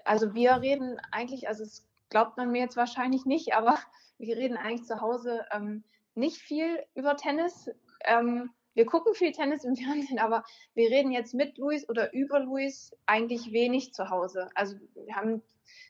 also 0.06 0.34
wir 0.34 0.62
reden 0.62 1.00
eigentlich, 1.12 1.48
also 1.48 1.64
es 1.64 1.86
glaubt 2.10 2.38
man 2.38 2.52
mir 2.52 2.62
jetzt 2.62 2.78
wahrscheinlich 2.78 3.26
nicht, 3.26 3.54
aber 3.54 3.78
wir 4.18 4.38
reden 4.38 4.58
eigentlich 4.58 4.86
zu 4.86 5.02
Hause 5.02 5.46
ähm, 5.52 5.84
nicht 6.16 6.38
viel 6.38 6.80
über 6.96 7.16
Tennis. 7.16 7.70
Ähm, 8.06 8.50
wir 8.74 8.86
gucken 8.86 9.14
viel 9.16 9.32
Tennis 9.32 9.64
im 9.64 9.76
Fernsehen, 9.76 10.20
aber 10.20 10.44
wir 10.74 10.90
reden 10.90 11.12
jetzt 11.12 11.34
mit 11.34 11.58
Luis 11.58 11.88
oder 11.90 12.14
über 12.14 12.40
Luis 12.40 12.96
eigentlich 13.06 13.52
wenig 13.52 13.94
zu 13.94 14.10
Hause. 14.10 14.50
Also 14.56 14.76
wir 14.94 15.16
haben 15.16 15.42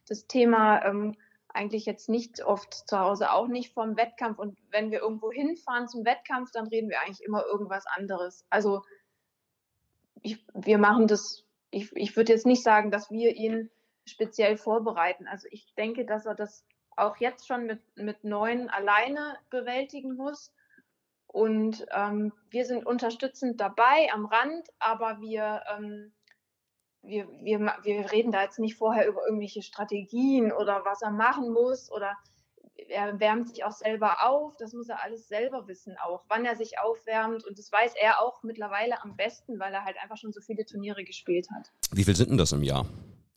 das 0.08 0.28
Thema 0.28 0.84
ähm, 0.86 1.16
eigentlich 1.50 1.86
jetzt 1.86 2.10
nicht 2.10 2.44
oft 2.44 2.74
zu 2.74 3.00
Hause, 3.00 3.32
auch 3.32 3.48
nicht 3.48 3.74
vom 3.74 3.98
Wettkampf. 3.98 4.40
Und 4.40 4.58
wenn 4.72 4.92
wir 4.92 5.00
irgendwo 5.00 5.32
hinfahren 5.32 5.88
zum 5.88 6.06
Wettkampf, 6.06 6.52
dann 6.52 6.68
reden 6.68 6.90
wir 6.90 7.02
eigentlich 7.02 7.24
immer 7.24 7.46
irgendwas 7.46 7.86
anderes. 7.88 8.46
Also 8.50 8.84
ich, 10.22 10.46
wir 10.54 10.78
machen 10.78 11.08
das, 11.08 11.44
ich, 11.72 11.92
ich 11.96 12.16
würde 12.16 12.34
jetzt 12.34 12.46
nicht 12.46 12.64
sagen, 12.64 12.92
dass 12.92 13.12
wir 13.12 13.36
ihn 13.36 13.70
speziell 14.06 14.58
vorbereiten. 14.58 15.28
Also 15.28 15.48
ich 15.52 15.74
denke, 15.76 16.06
dass 16.06 16.26
er 16.26 16.36
das 16.36 16.66
auch 16.96 17.18
jetzt 17.18 17.48
schon 17.48 17.66
mit, 17.66 17.82
mit 17.96 18.24
neun 18.24 18.70
alleine 18.70 19.38
bewältigen 19.50 20.16
muss. 20.16 20.54
Und 21.28 21.86
ähm, 21.92 22.34
wir 22.50 22.66
sind 22.66 22.86
unterstützend 22.86 23.60
dabei 23.60 24.10
am 24.14 24.26
Rand, 24.26 24.68
aber 24.80 25.20
wir, 25.22 25.62
ähm, 25.78 26.14
wir, 27.08 27.28
wir, 27.42 27.60
wir 27.60 28.12
reden 28.12 28.32
da 28.32 28.44
jetzt 28.44 28.60
nicht 28.60 28.76
vorher 28.76 29.08
über 29.08 29.26
irgendwelche 29.26 29.62
Strategien 29.62 30.52
oder 30.52 30.84
was 30.86 31.02
er 31.02 31.12
machen 31.12 31.52
muss 31.52 31.92
oder 31.92 32.16
er 32.90 33.20
wärmt 33.20 33.50
sich 33.50 33.64
auch 33.64 33.72
selber 33.72 34.26
auf. 34.28 34.56
Das 34.58 34.74
muss 34.74 34.90
er 34.90 35.04
alles 35.04 35.28
selber 35.28 35.68
wissen, 35.68 35.96
auch 36.04 36.24
wann 36.28 36.46
er 36.46 36.56
sich 36.56 36.80
aufwärmt. 36.80 37.44
Und 37.46 37.58
das 37.58 37.72
weiß 37.72 37.94
er 38.00 38.22
auch 38.22 38.44
mittlerweile 38.44 39.02
am 39.04 39.16
besten, 39.16 39.60
weil 39.60 39.74
er 39.74 39.84
halt 39.84 39.98
einfach 40.02 40.18
schon 40.18 40.32
so 40.32 40.42
viele 40.42 40.66
Turniere 40.66 41.04
gespielt 41.04 41.48
hat. 41.52 41.72
Wie 41.92 42.04
viel 42.04 42.16
sind 42.16 42.30
denn 42.30 42.38
das 42.38 42.52
im 42.52 42.64
Jahr? 42.64 42.86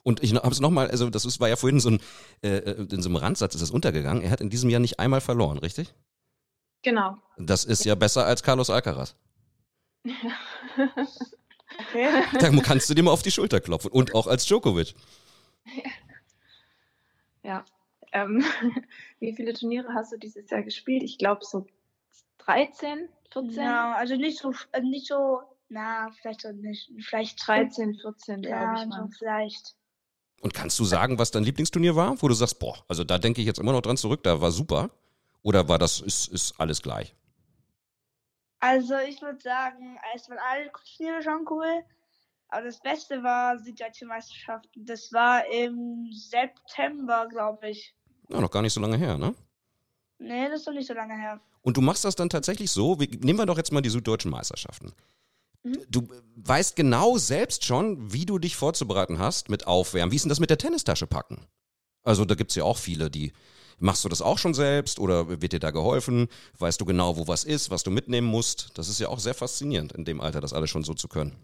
Und 0.02 0.22
ich 0.22 0.34
habe 0.34 0.48
es 0.48 0.60
nochmal, 0.60 0.90
also 0.90 1.10
das 1.10 1.24
ist, 1.24 1.40
war 1.40 1.48
ja 1.48 1.56
vorhin 1.56 1.80
so 1.80 1.90
ein, 1.90 2.00
äh, 2.42 2.56
äh, 2.56 2.86
in 2.90 3.02
so 3.02 3.08
einem 3.08 3.16
Randsatz 3.16 3.54
ist 3.54 3.60
das 3.60 3.70
untergegangen. 3.70 4.22
Er 4.22 4.30
hat 4.30 4.40
in 4.40 4.50
diesem 4.50 4.70
Jahr 4.70 4.80
nicht 4.80 4.98
einmal 4.98 5.20
verloren, 5.20 5.58
richtig? 5.58 5.94
Genau. 6.82 7.16
Das 7.36 7.64
ist 7.64 7.84
ja 7.84 7.94
besser 7.94 8.24
als 8.24 8.42
Carlos 8.42 8.70
Alcaraz. 8.70 9.14
okay. 11.78 12.24
Da 12.38 12.50
kannst 12.62 12.88
du 12.90 12.94
dir 12.94 13.02
mal 13.02 13.12
auf 13.12 13.22
die 13.22 13.30
Schulter 13.30 13.60
klopfen. 13.60 13.90
Und 13.90 14.14
auch 14.14 14.26
als 14.26 14.44
Djokovic. 14.46 14.94
Ja. 17.42 17.64
Ähm, 18.12 18.44
wie 19.20 19.34
viele 19.34 19.54
Turniere 19.54 19.94
hast 19.94 20.12
du 20.12 20.18
dieses 20.18 20.50
Jahr 20.50 20.62
gespielt? 20.62 21.02
Ich 21.02 21.18
glaube 21.18 21.44
so 21.44 21.66
13, 22.38 23.08
14? 23.32 23.62
Ja, 23.62 23.94
also 23.94 24.16
nicht 24.16 24.38
so, 24.38 24.52
äh, 24.72 24.80
nicht 24.80 25.06
so, 25.06 25.40
na, 25.68 26.10
vielleicht 26.20 26.42
so 26.42 26.52
nicht, 26.52 26.90
vielleicht 27.00 27.46
13, 27.46 27.94
14, 27.94 28.42
glaube 28.42 28.48
ja, 28.50 28.74
ich. 28.74 28.80
so 28.80 28.88
Mal. 28.88 29.08
vielleicht. 29.16 29.74
Und 30.40 30.54
kannst 30.54 30.78
du 30.78 30.84
sagen, 30.84 31.18
was 31.18 31.30
dein 31.30 31.44
Lieblingsturnier 31.44 31.96
war, 31.96 32.20
wo 32.20 32.28
du 32.28 32.34
sagst, 32.34 32.58
boah, 32.58 32.76
also 32.88 33.04
da 33.04 33.18
denke 33.18 33.40
ich 33.40 33.46
jetzt 33.46 33.58
immer 33.58 33.72
noch 33.72 33.82
dran 33.82 33.96
zurück, 33.96 34.22
da 34.22 34.40
war 34.40 34.50
super? 34.50 34.90
Oder 35.42 35.68
war 35.68 35.78
das, 35.78 36.00
ist, 36.00 36.28
ist 36.28 36.58
alles 36.58 36.82
gleich? 36.82 37.14
Also 38.60 38.94
ich 38.98 39.20
würde 39.22 39.40
sagen, 39.40 39.98
es 40.14 40.28
waren 40.28 40.38
alle 40.38 40.70
Turniere 40.96 41.22
schon 41.22 41.46
cool. 41.50 41.82
Aber 42.48 42.66
das 42.66 42.80
Beste 42.80 43.22
war 43.22 43.58
Süddeutsche 43.58 44.06
Meisterschaft. 44.06 44.68
Das 44.74 45.12
war 45.12 45.46
im 45.46 46.10
September, 46.12 47.26
glaube 47.28 47.70
ich. 47.70 47.94
Ja, 48.28 48.40
noch 48.40 48.50
gar 48.50 48.62
nicht 48.62 48.72
so 48.72 48.80
lange 48.80 48.96
her, 48.96 49.16
ne? 49.18 49.34
Nee, 50.18 50.48
das 50.48 50.60
ist 50.60 50.66
noch 50.66 50.74
nicht 50.74 50.88
so 50.88 50.94
lange 50.94 51.14
her. 51.14 51.40
Und 51.62 51.76
du 51.76 51.80
machst 51.80 52.04
das 52.04 52.16
dann 52.16 52.28
tatsächlich 52.28 52.70
so, 52.70 52.98
wie, 53.00 53.06
nehmen 53.18 53.38
wir 53.38 53.46
doch 53.46 53.56
jetzt 53.56 53.72
mal 53.72 53.80
die 53.80 53.90
süddeutschen 53.90 54.30
Meisterschaften. 54.30 54.92
Mhm. 55.62 55.84
Du 55.88 56.08
weißt 56.36 56.76
genau 56.76 57.18
selbst 57.18 57.64
schon, 57.64 58.12
wie 58.12 58.26
du 58.26 58.38
dich 58.38 58.56
vorzubereiten 58.56 59.18
hast 59.18 59.48
mit 59.48 59.66
Aufwärmen. 59.66 60.10
Wie 60.10 60.16
ist 60.16 60.24
denn 60.24 60.30
das 60.30 60.40
mit 60.40 60.50
der 60.50 60.58
Tennistasche 60.58 61.06
packen? 61.06 61.46
Also 62.02 62.24
da 62.24 62.34
gibt's 62.34 62.54
ja 62.54 62.64
auch 62.64 62.78
viele, 62.78 63.10
die 63.10 63.32
Machst 63.82 64.04
du 64.04 64.10
das 64.10 64.20
auch 64.20 64.36
schon 64.36 64.52
selbst 64.52 65.00
oder 65.00 65.40
wird 65.40 65.52
dir 65.52 65.58
da 65.58 65.70
geholfen? 65.70 66.28
Weißt 66.58 66.78
du 66.80 66.84
genau, 66.84 67.16
wo 67.16 67.26
was 67.26 67.44
ist, 67.44 67.70
was 67.70 67.82
du 67.82 67.90
mitnehmen 67.90 68.26
musst? 68.26 68.76
Das 68.78 68.88
ist 68.88 69.00
ja 69.00 69.08
auch 69.08 69.18
sehr 69.18 69.32
faszinierend, 69.32 69.92
in 69.92 70.04
dem 70.04 70.20
Alter 70.20 70.42
das 70.42 70.52
alles 70.52 70.68
schon 70.68 70.84
so 70.84 70.92
zu 70.92 71.08
können. 71.08 71.34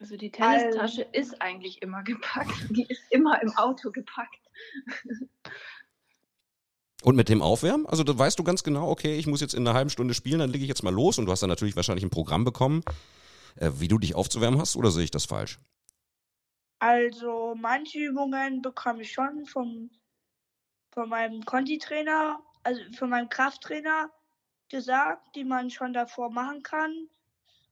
Also 0.00 0.16
die 0.16 0.32
Tennistasche 0.32 1.02
ist 1.12 1.40
eigentlich 1.40 1.82
immer 1.82 2.02
gepackt. 2.02 2.52
Die 2.70 2.84
ist 2.88 3.02
immer 3.10 3.40
im 3.42 3.56
Auto 3.56 3.92
gepackt. 3.92 4.40
Und 7.02 7.14
mit 7.14 7.28
dem 7.28 7.42
Aufwärmen? 7.42 7.86
Also 7.86 8.02
da 8.02 8.18
weißt 8.18 8.38
du 8.38 8.42
ganz 8.42 8.64
genau, 8.64 8.90
okay, 8.90 9.16
ich 9.16 9.28
muss 9.28 9.40
jetzt 9.40 9.54
in 9.54 9.66
einer 9.66 9.76
halben 9.76 9.90
Stunde 9.90 10.14
spielen, 10.14 10.40
dann 10.40 10.50
lege 10.50 10.64
ich 10.64 10.68
jetzt 10.68 10.82
mal 10.82 10.92
los 10.92 11.18
und 11.18 11.26
du 11.26 11.32
hast 11.32 11.42
dann 11.42 11.50
natürlich 11.50 11.76
wahrscheinlich 11.76 12.04
ein 12.04 12.10
Programm 12.10 12.44
bekommen, 12.44 12.82
äh, 13.54 13.70
wie 13.76 13.88
du 13.88 13.98
dich 13.98 14.16
aufzuwärmen 14.16 14.60
hast, 14.60 14.74
oder 14.74 14.90
sehe 14.90 15.04
ich 15.04 15.12
das 15.12 15.26
falsch? 15.26 15.60
Also 16.80 17.54
manche 17.56 17.98
Übungen 17.98 18.62
bekomme 18.62 19.02
ich 19.02 19.12
schon 19.12 19.44
vom, 19.44 19.90
von 20.92 21.08
meinem 21.08 21.44
Conti-Trainer, 21.44 22.40
also 22.62 22.80
von 22.96 23.10
meinem 23.10 23.28
Krafttrainer 23.28 24.10
gesagt, 24.68 25.34
die 25.34 25.44
man 25.44 25.70
schon 25.70 25.92
davor 25.92 26.30
machen 26.30 26.62
kann. 26.62 27.08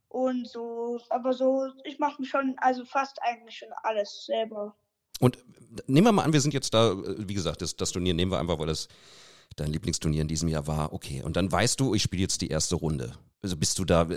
Und 0.08 0.48
so, 0.48 1.00
aber 1.10 1.32
so, 1.34 1.68
ich 1.84 1.98
mache 1.98 2.24
schon, 2.24 2.56
also 2.58 2.84
fast 2.84 3.18
eigentlich 3.22 3.58
schon 3.58 3.68
alles 3.82 4.24
selber. 4.24 4.74
Und 5.20 5.38
nehmen 5.86 6.06
wir 6.06 6.12
mal 6.12 6.24
an, 6.24 6.32
wir 6.32 6.40
sind 6.40 6.54
jetzt 6.54 6.72
da, 6.72 6.96
wie 6.96 7.34
gesagt, 7.34 7.60
das, 7.60 7.76
das 7.76 7.92
Turnier 7.92 8.14
nehmen 8.14 8.32
wir 8.32 8.38
einfach, 8.38 8.58
weil 8.58 8.66
das 8.66 8.88
dein 9.56 9.72
Lieblingsturnier 9.72 10.22
in 10.22 10.28
diesem 10.28 10.48
Jahr 10.48 10.66
war. 10.66 10.92
Okay, 10.92 11.22
und 11.22 11.36
dann 11.36 11.50
weißt 11.50 11.78
du, 11.80 11.94
ich 11.94 12.02
spiele 12.02 12.22
jetzt 12.22 12.40
die 12.40 12.48
erste 12.48 12.76
Runde. 12.76 13.14
Also 13.42 13.56
bist 13.56 13.78
du 13.78 13.84
da, 13.84 14.08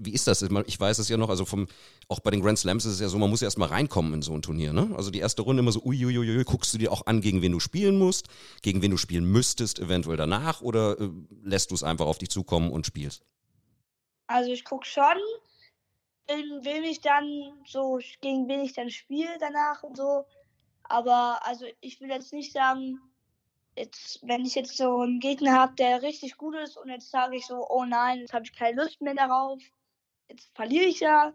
wie 0.00 0.12
ist 0.12 0.26
das? 0.26 0.42
Ich 0.66 0.80
weiß 0.80 0.98
es 0.98 1.08
ja 1.08 1.16
noch, 1.16 1.28
also 1.28 1.44
vom, 1.44 1.66
auch 2.08 2.20
bei 2.20 2.30
den 2.30 2.40
Grand 2.40 2.58
Slams 2.58 2.84
ist 2.84 2.94
es 2.94 3.00
ja 3.00 3.08
so, 3.08 3.18
man 3.18 3.30
muss 3.30 3.40
ja 3.40 3.46
erstmal 3.46 3.68
reinkommen 3.68 4.14
in 4.14 4.22
so 4.22 4.34
ein 4.34 4.42
Turnier, 4.42 4.72
ne? 4.72 4.90
Also 4.96 5.10
die 5.10 5.18
erste 5.18 5.42
Runde 5.42 5.60
immer 5.60 5.72
so, 5.72 5.82
uiuiui, 5.84 6.44
guckst 6.44 6.72
du 6.74 6.78
dir 6.78 6.92
auch 6.92 7.06
an, 7.06 7.20
gegen 7.20 7.42
wen 7.42 7.52
du 7.52 7.60
spielen 7.60 7.98
musst, 7.98 8.28
gegen 8.62 8.82
wen 8.82 8.90
du 8.90 8.96
spielen 8.96 9.24
müsstest, 9.24 9.78
eventuell 9.78 10.16
danach, 10.16 10.60
oder 10.62 10.98
äh, 10.98 11.10
lässt 11.42 11.70
du 11.70 11.74
es 11.74 11.82
einfach 11.82 12.06
auf 12.06 12.18
dich 12.18 12.30
zukommen 12.30 12.70
und 12.70 12.86
spielst? 12.86 13.22
Also 14.26 14.50
ich 14.50 14.64
gucke 14.64 14.86
schon, 14.86 15.18
in 16.28 16.64
wem 16.64 16.84
ich 16.84 17.00
dann 17.00 17.52
so, 17.66 17.98
gegen 18.20 18.48
wen 18.48 18.60
ich 18.60 18.72
dann 18.72 18.90
spiele 18.90 19.36
danach 19.40 19.82
und 19.82 19.96
so. 19.96 20.24
Aber 20.84 21.40
also 21.44 21.66
ich 21.80 22.00
will 22.00 22.08
jetzt 22.08 22.32
nicht 22.32 22.52
sagen, 22.52 23.00
jetzt, 23.76 24.20
wenn 24.22 24.44
ich 24.44 24.54
jetzt 24.54 24.76
so 24.76 25.00
einen 25.00 25.20
Gegner 25.20 25.52
habe, 25.52 25.74
der 25.74 26.02
richtig 26.02 26.36
gut 26.36 26.54
ist 26.56 26.76
und 26.76 26.88
jetzt 26.88 27.10
sage 27.10 27.36
ich 27.36 27.46
so, 27.46 27.66
oh 27.68 27.84
nein, 27.84 28.20
jetzt 28.20 28.32
habe 28.32 28.44
ich 28.44 28.52
keine 28.52 28.82
Lust 28.82 29.00
mehr 29.00 29.14
darauf, 29.14 29.60
jetzt 30.30 30.50
verliere 30.54 30.84
ich 30.84 31.00
ja. 31.00 31.32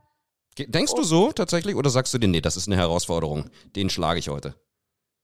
Denkst 0.57 0.93
du 0.93 1.03
so 1.03 1.31
tatsächlich 1.31 1.75
oder 1.75 1.89
sagst 1.89 2.13
du 2.13 2.17
dir, 2.17 2.29
nee, 2.29 2.41
das 2.41 2.55
ist 2.55 2.67
eine 2.67 2.77
Herausforderung, 2.77 3.49
den 3.75 3.89
schlage 3.89 4.19
ich 4.19 4.29
heute? 4.29 4.55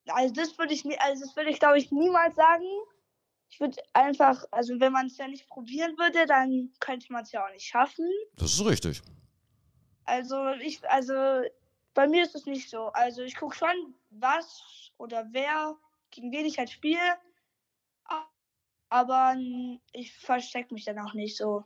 Also 0.08 0.34
das 0.34 0.58
würde 0.58 0.74
ich, 0.74 0.84
also 1.02 1.24
das 1.24 1.36
würde 1.36 1.50
ich 1.50 1.60
glaube 1.60 1.78
ich 1.78 1.92
niemals 1.92 2.36
sagen. 2.36 2.66
Ich 3.50 3.60
würde 3.60 3.82
einfach, 3.94 4.46
also 4.52 4.80
wenn 4.80 4.94
man 4.94 5.08
es 5.08 5.18
ja 5.18 5.28
nicht 5.28 5.48
probieren 5.48 5.98
würde, 5.98 6.26
dann 6.26 6.72
könnte 6.80 7.12
man 7.12 7.24
es 7.24 7.32
ja 7.32 7.46
auch 7.46 7.52
nicht 7.52 7.66
schaffen. 7.66 8.08
Das 8.36 8.54
ist 8.54 8.66
richtig. 8.66 9.02
Also 10.06 10.50
ich, 10.62 10.88
also 10.90 11.14
bei 11.94 12.08
mir 12.08 12.24
ist 12.24 12.36
es 12.36 12.46
nicht 12.46 12.70
so. 12.70 12.88
Also 12.88 13.22
ich 13.22 13.36
gucke 13.36 13.56
schon, 13.56 13.96
was 14.10 14.92
oder 14.98 15.28
wer, 15.32 15.78
gegen 16.12 16.32
wen 16.32 16.46
ich 16.46 16.58
halt 16.58 16.70
spiele. 16.70 17.00
Aber 18.90 19.38
ich 19.94 20.14
verstecke 20.18 20.74
mich 20.74 20.84
dann 20.86 21.00
auch 21.00 21.14
nicht 21.14 21.38
so. 21.38 21.64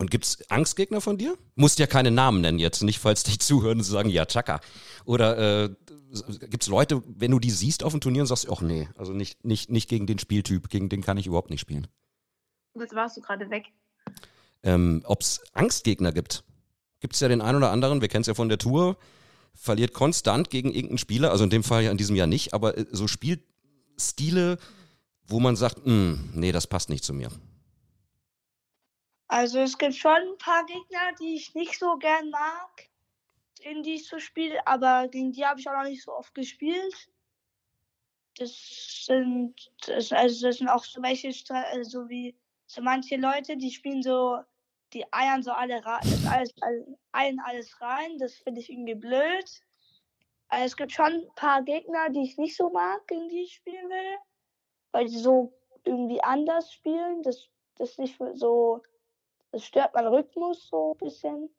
Und 0.00 0.10
gibt's 0.10 0.38
Angstgegner 0.50 1.02
von 1.02 1.18
dir? 1.18 1.36
Musst 1.56 1.78
ja 1.78 1.86
keine 1.86 2.10
Namen 2.10 2.40
nennen 2.40 2.58
jetzt, 2.58 2.82
nicht 2.82 2.98
falls 2.98 3.22
dich 3.22 3.38
zuhören 3.40 3.78
und 3.78 3.84
sagen, 3.84 4.08
ja, 4.08 4.24
Chaka. 4.24 4.62
Oder 5.04 5.64
äh, 5.66 5.70
gibt's 6.48 6.68
Leute, 6.68 7.02
wenn 7.06 7.30
du 7.30 7.38
die 7.38 7.50
siehst 7.50 7.84
auf 7.84 7.92
dem 7.92 8.00
Turnier 8.00 8.22
und 8.22 8.26
sagst, 8.26 8.48
ach 8.50 8.62
nee, 8.62 8.88
also 8.96 9.12
nicht, 9.12 9.44
nicht, 9.44 9.70
nicht 9.70 9.90
gegen 9.90 10.06
den 10.06 10.18
Spieltyp, 10.18 10.70
gegen 10.70 10.88
den 10.88 11.02
kann 11.02 11.18
ich 11.18 11.26
überhaupt 11.26 11.50
nicht 11.50 11.60
spielen. 11.60 11.86
Jetzt 12.78 12.94
warst 12.94 13.18
du 13.18 13.20
gerade 13.20 13.50
weg. 13.50 13.66
Ähm, 14.62 15.02
ob's 15.04 15.42
Angstgegner 15.52 16.12
gibt? 16.12 16.44
Gibt 17.00 17.12
es 17.12 17.20
ja 17.20 17.28
den 17.28 17.42
einen 17.42 17.58
oder 17.58 17.70
anderen, 17.70 18.00
wir 18.00 18.08
kennen 18.08 18.22
es 18.22 18.26
ja 18.26 18.34
von 18.34 18.48
der 18.48 18.56
Tour, 18.56 18.96
verliert 19.52 19.92
konstant 19.92 20.48
gegen 20.48 20.70
irgendeinen 20.70 20.98
Spieler, 20.98 21.30
also 21.30 21.44
in 21.44 21.50
dem 21.50 21.62
Fall 21.62 21.82
ja 21.82 21.90
in 21.90 21.98
diesem 21.98 22.16
Jahr 22.16 22.26
nicht, 22.26 22.54
aber 22.54 22.78
äh, 22.78 22.86
so 22.90 23.06
Spielstile, 23.06 24.56
wo 25.26 25.40
man 25.40 25.56
sagt, 25.56 25.84
hm, 25.84 26.30
nee, 26.32 26.52
das 26.52 26.66
passt 26.66 26.88
nicht 26.88 27.04
zu 27.04 27.12
mir. 27.12 27.30
Also 29.30 29.60
es 29.60 29.78
gibt 29.78 29.94
schon 29.94 30.10
ein 30.10 30.38
paar 30.38 30.66
Gegner, 30.66 31.12
die 31.20 31.36
ich 31.36 31.54
nicht 31.54 31.78
so 31.78 31.96
gern 31.98 32.30
mag, 32.30 32.88
in 33.60 33.84
die 33.84 33.94
ich 33.94 34.08
so 34.08 34.18
spiele, 34.18 34.66
aber 34.66 35.06
gegen 35.06 35.30
die 35.30 35.46
habe 35.46 35.60
ich 35.60 35.68
auch 35.68 35.72
noch 35.72 35.84
nicht 35.88 36.02
so 36.02 36.12
oft 36.12 36.34
gespielt. 36.34 37.08
Das 38.36 39.04
sind, 39.06 39.54
das, 39.86 40.10
also 40.10 40.48
das 40.48 40.56
sind 40.56 40.68
auch 40.68 40.82
so 40.82 41.00
welche, 41.00 41.28
also 41.48 42.02
so 42.02 42.08
wie 42.08 42.36
so 42.66 42.82
manche 42.82 43.16
Leute, 43.18 43.56
die 43.56 43.70
spielen 43.70 44.02
so 44.02 44.40
die 44.92 45.04
eiern 45.12 45.44
so 45.44 45.52
alle 45.52 45.84
rein, 45.84 46.00
alles, 46.28 46.52
eiern 47.12 47.38
alles 47.44 47.80
rein. 47.80 48.18
Das 48.18 48.34
finde 48.34 48.60
ich 48.60 48.68
irgendwie 48.68 48.96
blöd. 48.96 49.62
Also 50.48 50.64
es 50.64 50.76
gibt 50.76 50.90
schon 50.90 51.06
ein 51.06 51.34
paar 51.36 51.62
Gegner, 51.62 52.10
die 52.10 52.24
ich 52.24 52.36
nicht 52.36 52.56
so 52.56 52.68
mag, 52.70 53.06
gegen 53.06 53.28
die 53.28 53.42
ich 53.42 53.54
spielen 53.54 53.88
will. 53.88 54.18
Weil 54.90 55.06
die 55.06 55.18
so 55.18 55.52
irgendwie 55.84 56.20
anders 56.20 56.72
spielen. 56.72 57.22
Das, 57.22 57.48
das 57.76 57.96
nicht 57.96 58.18
so, 58.34 58.82
das 59.52 59.64
stört 59.64 59.94
meinen 59.94 60.08
Rhythmus 60.08 60.68
so 60.68 60.94
ein 60.94 60.98
bisschen. 60.98 61.50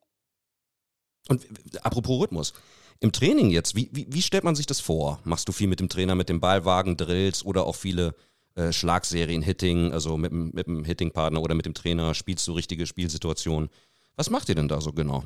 Und 1.30 1.46
apropos 1.86 2.22
Rhythmus, 2.22 2.54
im 3.00 3.12
Training 3.12 3.50
jetzt, 3.50 3.76
wie, 3.76 3.90
wie, 3.92 4.08
wie 4.10 4.22
stellt 4.22 4.44
man 4.44 4.56
sich 4.56 4.66
das 4.66 4.80
vor? 4.80 5.20
Machst 5.24 5.48
du 5.48 5.52
viel 5.52 5.68
mit 5.68 5.80
dem 5.80 5.90
Trainer, 5.90 6.16
mit 6.16 6.30
dem 6.30 6.40
Ballwagen, 6.40 6.98
Drills 6.98 7.46
oder 7.46 7.66
auch 7.66 7.76
viele 7.76 8.16
äh, 8.56 8.72
Schlagserien, 8.72 9.42
Hitting, 9.42 9.92
also 9.92 10.18
mit, 10.18 10.32
mit 10.32 10.68
dem 10.68 10.84
Hitting-Partner 10.84 11.42
oder 11.42 11.56
mit 11.56 11.66
dem 11.66 11.74
Trainer? 11.74 12.14
Spielst 12.14 12.48
du 12.48 12.54
richtige 12.54 12.86
Spielsituationen? 12.86 13.70
Was 14.16 14.30
macht 14.30 14.50
ihr 14.50 14.56
denn 14.56 14.68
da 14.68 14.82
so 14.82 14.94
genau? 14.94 15.24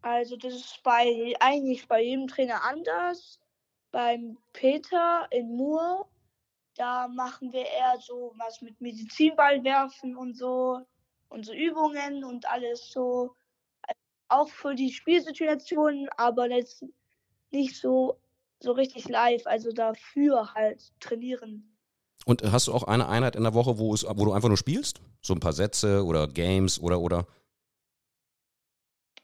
Also 0.00 0.36
das 0.36 0.54
ist 0.54 0.80
bei 0.82 1.34
eigentlich 1.40 1.86
bei 1.88 2.02
jedem 2.02 2.28
Trainer 2.28 2.64
anders. 2.64 3.38
Beim 3.90 4.38
Peter 4.52 5.26
in 5.30 5.56
Mur, 5.56 6.06
da 6.76 7.08
machen 7.08 7.52
wir 7.52 7.66
eher 7.66 7.98
so 8.00 8.32
was 8.36 8.62
mit 8.62 8.80
Medizinball 8.80 9.64
werfen 9.64 10.16
und 10.16 10.36
so, 10.36 10.80
unsere 11.28 11.56
Übungen 11.56 12.24
und 12.24 12.48
alles 12.48 12.90
so 12.90 13.34
auch 14.28 14.48
für 14.48 14.74
die 14.74 14.92
Spielsituationen, 14.92 16.08
aber 16.16 16.50
jetzt 16.50 16.84
nicht 17.50 17.76
so, 17.76 18.20
so 18.60 18.72
richtig 18.72 19.08
live, 19.08 19.46
also 19.46 19.72
dafür 19.72 20.52
halt 20.54 20.92
trainieren. 21.00 21.76
Und 22.26 22.42
hast 22.42 22.66
du 22.66 22.74
auch 22.74 22.82
eine 22.84 23.08
Einheit 23.08 23.36
in 23.36 23.42
der 23.42 23.54
Woche, 23.54 23.78
wo, 23.78 23.94
es, 23.94 24.04
wo 24.04 24.24
du 24.24 24.32
einfach 24.32 24.48
nur 24.48 24.58
spielst? 24.58 25.00
So 25.22 25.32
ein 25.32 25.40
paar 25.40 25.52
Sätze 25.52 26.04
oder 26.04 26.28
Games 26.28 26.78
oder 26.80 27.00
oder? 27.00 27.26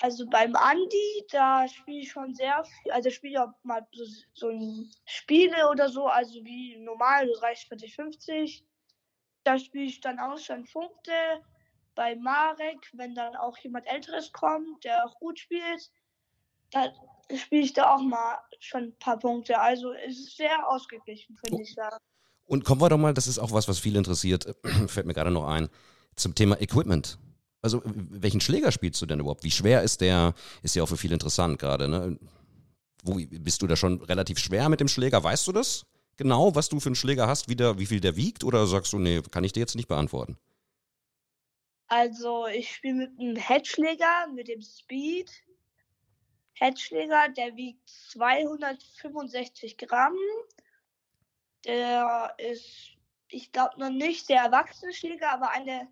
Also 0.01 0.27
beim 0.27 0.57
Andi, 0.57 1.25
da 1.31 1.69
spiele 1.69 2.01
ich 2.01 2.11
schon 2.11 2.35
sehr 2.35 2.65
viel, 2.65 2.93
also 2.93 3.11
spiele 3.11 3.33
ich 3.33 3.39
auch 3.39 3.53
mal 3.63 3.87
so, 3.93 4.05
so 4.35 4.51
Spiele 5.05 5.69
oder 5.71 5.89
so, 5.89 6.07
also 6.07 6.45
wie 6.45 6.77
normal, 6.79 7.27
so 7.29 7.41
30, 7.41 7.69
40, 7.69 7.95
50. 7.95 8.65
Da 9.45 9.59
spiele 9.59 9.85
ich 9.85 10.01
dann 10.01 10.19
auch 10.19 10.39
schon 10.39 10.65
Punkte 10.65 11.13
bei 11.95 12.17
Marek, 12.17 12.91
wenn 12.93 13.15
dann 13.15 13.37
auch 13.37 13.57
jemand 13.59 13.87
Älteres 13.87 14.33
kommt, 14.33 14.85
der 14.85 15.05
auch 15.05 15.19
gut 15.19 15.39
spielt, 15.39 15.91
dann 16.71 16.91
spiele 17.35 17.63
ich 17.63 17.73
da 17.73 17.95
auch 17.95 18.03
mal 18.03 18.39
schon 18.59 18.85
ein 18.85 18.99
paar 18.99 19.19
Punkte. 19.19 19.59
Also 19.59 19.93
es 19.93 20.19
ist 20.19 20.37
sehr 20.37 20.69
ausgeglichen, 20.69 21.37
finde 21.37 21.63
ich 21.63 21.75
sagen. 21.75 21.97
Und 22.47 22.65
kommen 22.65 22.81
wir 22.81 22.89
doch 22.89 22.99
mal, 22.99 23.15
das 23.15 23.27
ist 23.27 23.39
auch 23.39 23.53
was, 23.53 23.69
was 23.69 23.79
viele 23.79 23.99
interessiert, 23.99 24.55
fällt 24.89 25.07
mir 25.07 25.15
gerade 25.15 25.31
noch 25.31 25.47
ein, 25.47 25.69
zum 26.17 26.35
Thema 26.35 26.61
Equipment. 26.61 27.19
Also 27.63 27.81
welchen 27.85 28.43
Schläger 28.43 28.73
spielst 28.73 29.01
du 29.01 29.07
denn 29.07 29.21
überhaupt? 29.21 29.45
Wie 29.45 29.51
schwer 29.51 29.83
ist 29.83 30.03
der? 30.03 30.35
Ist 30.63 30.77
ja 30.77 30.83
auch 30.83 30.89
für 30.89 30.99
viele 30.99 31.15
interessant 31.15 31.59
gerade. 31.59 31.89
Ne? 31.89 32.19
Wo, 33.03 33.15
bist 33.15 33.63
du 33.63 33.67
da 33.67 33.77
schon 33.77 34.03
relativ 34.03 34.39
schwer 34.39 34.69
mit 34.69 34.81
dem 34.81 34.89
Schläger? 34.89 35.25
Weißt 35.25 35.47
du 35.47 35.53
das 35.53 35.87
genau, 36.17 36.55
was 36.55 36.69
du 36.69 36.81
für 36.81 36.89
einen 36.89 36.97
Schläger 36.97 37.27
hast, 37.27 37.49
wie, 37.49 37.57
der, 37.57 37.79
wie 37.79 37.87
viel 37.87 38.01
der 38.01 38.17
wiegt? 38.17 38.45
Oder 38.45 38.67
sagst 38.67 38.93
du, 38.93 38.99
nee, 38.99 39.23
kann 39.31 39.45
ich 39.45 39.53
dir 39.53 39.61
jetzt 39.61 39.77
nicht 39.77 39.89
beantworten? 39.89 40.37
Also 41.97 42.49
ich 42.49 42.75
spiele 42.75 43.07
mit 43.07 43.21
einem 43.21 43.37
Headschläger, 43.37 44.27
mit 44.27 44.49
dem 44.49 44.61
Speed. 44.61 45.31
Headschläger, 46.55 47.29
der 47.29 47.55
wiegt 47.55 47.89
265 47.89 49.79
Gramm. 49.79 50.17
Der 51.65 52.35
ist, 52.39 52.97
ich 53.29 53.53
glaube, 53.53 53.79
noch 53.79 53.91
nicht 53.91 54.29
der 54.29 54.43
erwachsene 54.43 54.93
Schläger, 54.93 55.31
aber 55.31 55.51
eine, 55.53 55.87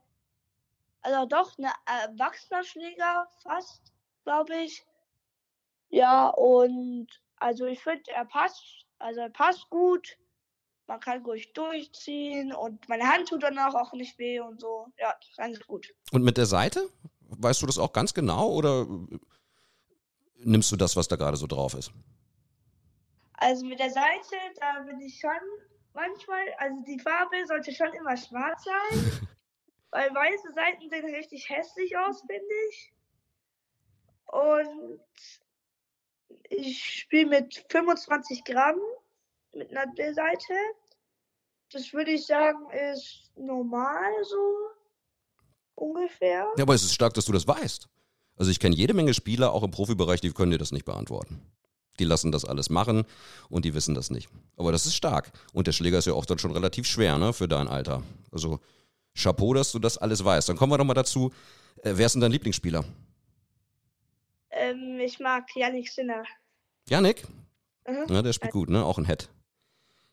also 1.03 1.25
doch, 1.27 1.57
ein 1.57 1.71
erwachsener 1.87 2.65
Schläger 2.65 3.29
fast, 3.41 3.93
glaube 4.25 4.57
ich. 4.57 4.85
Ja, 5.89 6.31
und 6.31 7.07
also 7.37 7.67
ich 7.67 7.81
finde, 7.81 8.11
er 8.11 8.25
passt, 8.25 8.89
also 8.99 9.21
er 9.21 9.31
passt 9.31 9.71
gut 9.71 10.19
man 10.93 11.01
kann 11.01 11.25
ruhig 11.25 11.55
durchziehen 11.55 12.53
und 12.53 12.87
meine 12.87 13.09
Hand 13.09 13.29
tut 13.29 13.43
danach 13.43 13.75
auch 13.75 13.95
nicht 13.95 14.19
weh 14.19 14.41
und 14.41 14.61
so. 14.61 14.89
Ja, 14.99 15.15
das 15.19 15.31
ist 15.31 15.41
eigentlich 15.41 15.67
gut. 15.67 15.95
Und 16.13 16.23
mit 16.23 16.37
der 16.37 16.45
Seite? 16.45 16.87
Weißt 17.21 17.63
du 17.63 17.67
das 17.67 17.79
auch 17.79 17.95
ganz 17.95 18.13
genau 18.13 18.51
oder 18.53 18.87
nimmst 20.37 20.71
du 20.71 20.77
das, 20.77 20.95
was 20.95 21.09
da 21.09 21.17
gerade 21.17 21.39
so 21.39 21.47
drauf 21.47 21.73
ist? 21.73 21.93
Also 23.33 23.65
mit 23.65 23.81
der 23.81 23.91
Seite, 23.91 24.37
da 24.61 24.81
bin 24.81 25.01
ich 25.01 25.19
schon 25.19 25.31
manchmal, 25.95 26.45
also 26.59 26.83
die 26.83 27.01
Farbe 27.01 27.37
sollte 27.47 27.73
schon 27.73 27.93
immer 27.95 28.17
schwarz 28.19 28.63
sein, 28.65 29.29
weil 29.93 30.15
weiße 30.15 30.53
Seiten 30.53 30.91
sehen 30.91 31.07
richtig 31.07 31.49
hässlich 31.49 31.97
aus, 31.97 32.21
finde 32.21 32.55
ich. 32.69 32.93
Und 34.27 35.01
ich 36.51 36.85
spiele 36.85 37.31
mit 37.31 37.65
25 37.71 38.45
Gramm 38.45 38.79
mit 39.55 39.75
einer 39.75 39.91
Seite. 40.13 40.55
Das 41.73 41.93
würde 41.93 42.13
ich 42.13 42.27
sagen, 42.27 42.59
ist 42.93 43.31
normal 43.37 44.13
so. 44.25 44.55
Ungefähr. 45.75 46.47
Ja, 46.57 46.63
aber 46.63 46.75
es 46.75 46.83
ist 46.83 46.95
stark, 46.95 47.15
dass 47.15 47.25
du 47.25 47.33
das 47.33 47.47
weißt. 47.47 47.89
Also 48.37 48.51
ich 48.51 48.61
kenne 48.61 48.75
jede 48.75 48.95
Menge 48.95 49.15
Spieler, 49.15 49.53
auch 49.53 49.63
im 49.63 49.71
Profibereich, 49.71 50.21
die 50.21 50.33
können 50.33 50.53
dir 50.53 50.59
das 50.59 50.73
nicht 50.73 50.85
beantworten. 50.85 51.41
Die 51.99 52.05
lassen 52.05 52.33
das 52.33 52.45
alles 52.45 52.71
machen 52.71 53.05
und 53.49 53.65
die 53.65 53.75
wissen 53.75 53.95
das 53.95 54.11
nicht. 54.11 54.29
Aber 54.57 54.73
das 54.73 54.87
ist 54.87 54.95
stark. 54.95 55.33
Und 55.53 55.67
der 55.67 55.73
Schläger 55.73 55.99
ist 55.99 56.07
ja 56.07 56.15
auch 56.15 56.25
dann 56.25 56.39
schon 56.39 56.53
relativ 56.53 56.87
schwer, 56.87 57.19
ne, 57.19 57.33
für 57.33 57.49
dein 57.49 57.69
Alter. 57.69 58.03
Also 58.31 58.61
Chapeau, 59.15 59.55
dass 59.55 59.73
du 59.73 59.79
das 59.79 59.99
alles 59.99 60.25
weißt. 60.25 60.49
Dann 60.49 60.57
kommen 60.57 60.73
wir 60.73 60.79
doch 60.79 60.85
mal 60.85 60.95
dazu. 60.95 61.33
Äh, 61.83 61.93
wer 61.97 62.07
ist 62.07 62.13
denn 62.13 62.23
dein 62.23 62.33
Lieblingsspieler? 62.33 62.85
Ähm, 64.51 65.01
ich 65.01 65.19
mag 65.19 65.45
Yannick 65.55 65.89
Sinner. 65.89 66.25
Yannick? 66.89 67.27
Mhm. 67.87 68.07
Ja, 68.09 68.23
der 68.23 68.33
spielt 68.33 68.53
gut, 68.53 68.71
ne? 68.71 68.85
Auch 68.85 68.99
ein 68.99 69.07
Head. 69.07 69.29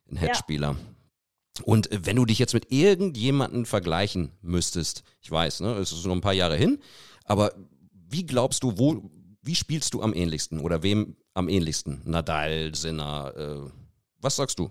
Ein 0.10 0.18
Headspieler. 0.18 0.72
Ja. 0.72 0.78
Und 1.64 1.90
wenn 1.92 2.16
du 2.16 2.26
dich 2.26 2.40
jetzt 2.40 2.54
mit 2.54 2.72
irgendjemandem 2.72 3.66
vergleichen 3.66 4.32
müsstest, 4.42 5.04
ich 5.22 5.30
weiß, 5.30 5.62
ne, 5.62 5.74
es 5.74 5.92
ist 5.92 6.06
noch 6.06 6.16
ein 6.16 6.22
paar 6.22 6.34
Jahre 6.34 6.56
hin, 6.56 6.80
aber 7.26 7.54
wie 7.92 8.26
glaubst 8.26 8.64
du, 8.64 8.78
wo, 8.78 9.10
wie 9.42 9.56
spielst 9.56 9.94
du 9.94 10.02
am 10.02 10.14
ähnlichsten 10.14 10.60
oder 10.60 10.84
wem 10.84 11.16
am 11.34 11.50
ähnlichsten? 11.50 12.02
Nadal, 12.06 12.74
Sinner, 12.76 13.34
äh, 13.36 13.72
was 14.18 14.36
sagst 14.36 14.60
du? 14.60 14.70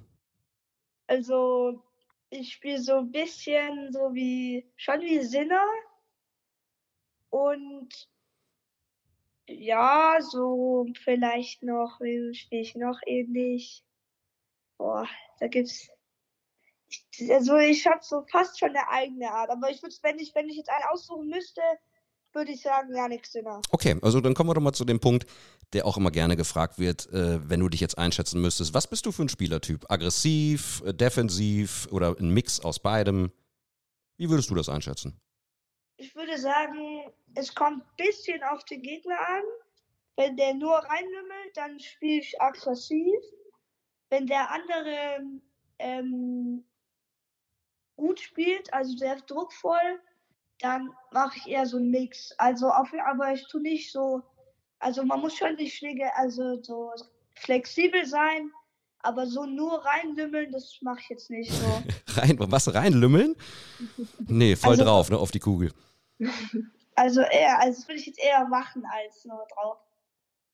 Also, 1.06 1.82
ich 2.30 2.52
spiele 2.52 2.80
so 2.80 2.98
ein 2.98 3.10
bisschen 3.10 3.92
so 3.92 4.12
wie, 4.12 4.70
schon 4.76 5.00
wie 5.00 5.20
Sinner 5.20 5.64
und 7.30 8.08
ja, 9.48 10.18
so 10.20 10.86
vielleicht 11.02 11.62
noch, 11.62 12.00
wem 12.00 12.34
spiele 12.34 12.62
ich 12.62 12.74
noch 12.74 13.00
ähnlich? 13.06 13.82
Boah, 14.76 15.08
da 15.40 15.48
gibt's 15.48 15.88
also 17.30 17.56
ich 17.56 17.86
habe 17.86 18.00
so 18.02 18.24
fast 18.30 18.58
schon 18.58 18.70
eine 18.70 18.88
eigene 18.88 19.30
Art. 19.30 19.50
Aber 19.50 19.70
ich 19.70 19.82
würde, 19.82 19.94
wenn 20.02 20.18
ich, 20.18 20.34
wenn 20.34 20.48
ich 20.48 20.56
jetzt 20.56 20.70
einen 20.70 20.84
aussuchen 20.90 21.28
müsste, 21.28 21.60
würde 22.32 22.52
ich 22.52 22.62
sagen, 22.62 22.94
ja, 22.94 23.08
nichts 23.08 23.32
Sinner. 23.32 23.60
Okay, 23.70 23.96
also 24.02 24.20
dann 24.20 24.34
kommen 24.34 24.50
wir 24.50 24.54
doch 24.54 24.60
mal 24.60 24.72
zu 24.72 24.84
dem 24.84 25.00
Punkt, 25.00 25.26
der 25.72 25.86
auch 25.86 25.96
immer 25.96 26.10
gerne 26.10 26.36
gefragt 26.36 26.78
wird, 26.78 27.06
äh, 27.12 27.48
wenn 27.48 27.60
du 27.60 27.68
dich 27.68 27.80
jetzt 27.80 27.98
einschätzen 27.98 28.40
müsstest. 28.40 28.74
Was 28.74 28.86
bist 28.86 29.06
du 29.06 29.12
für 29.12 29.22
ein 29.22 29.28
Spielertyp? 29.28 29.90
Aggressiv, 29.90 30.82
äh, 30.86 30.92
defensiv 30.92 31.88
oder 31.90 32.16
ein 32.18 32.30
Mix 32.30 32.60
aus 32.60 32.78
beidem? 32.78 33.32
Wie 34.16 34.28
würdest 34.28 34.50
du 34.50 34.54
das 34.54 34.68
einschätzen? 34.68 35.20
Ich 35.96 36.14
würde 36.14 36.38
sagen, 36.38 37.12
es 37.34 37.54
kommt 37.54 37.82
ein 37.82 37.96
bisschen 37.96 38.42
auf 38.44 38.64
den 38.64 38.82
Gegner 38.82 39.18
an. 39.18 39.42
Wenn 40.16 40.36
der 40.36 40.54
nur 40.54 40.74
reinlümmelt, 40.76 41.56
dann 41.56 41.78
spiele 41.80 42.20
ich 42.20 42.40
aggressiv. 42.40 43.20
Wenn 44.10 44.26
der 44.26 44.50
andere 44.50 45.20
ähm, 45.78 46.64
gut 47.98 48.20
spielt, 48.20 48.72
also 48.72 48.96
sehr 48.96 49.16
druckvoll, 49.16 50.00
dann 50.60 50.90
mache 51.12 51.36
ich 51.36 51.46
eher 51.46 51.66
so 51.66 51.76
einen 51.76 51.90
Mix. 51.90 52.32
Also 52.38 52.70
auf, 52.70 52.88
aber 53.06 53.34
ich 53.34 53.46
tue 53.48 53.60
nicht 53.60 53.92
so, 53.92 54.22
also 54.78 55.04
man 55.04 55.20
muss 55.20 55.36
schon 55.36 55.56
die 55.56 55.70
Schläge, 55.70 56.16
also 56.16 56.62
so 56.62 56.92
flexibel 57.34 58.06
sein, 58.06 58.50
aber 59.00 59.26
so 59.26 59.44
nur 59.44 59.84
reinlümmeln, 59.84 60.50
das 60.52 60.78
mache 60.80 61.00
ich 61.00 61.08
jetzt 61.10 61.30
nicht 61.30 61.52
so. 61.52 61.82
Rein, 62.20 62.36
was 62.38 62.72
reinlümmeln? 62.74 63.36
Nee, 64.26 64.56
voll 64.56 64.70
also, 64.70 64.84
drauf, 64.84 65.10
ne, 65.10 65.18
auf 65.18 65.30
die 65.30 65.40
Kugel. 65.40 65.72
Also 66.94 67.20
eher, 67.20 67.60
also 67.60 67.78
das 67.78 67.88
würde 67.88 68.00
ich 68.00 68.06
jetzt 68.06 68.18
eher 68.18 68.44
machen, 68.48 68.82
als 68.90 69.24
nur 69.24 69.46
drauf, 69.54 69.78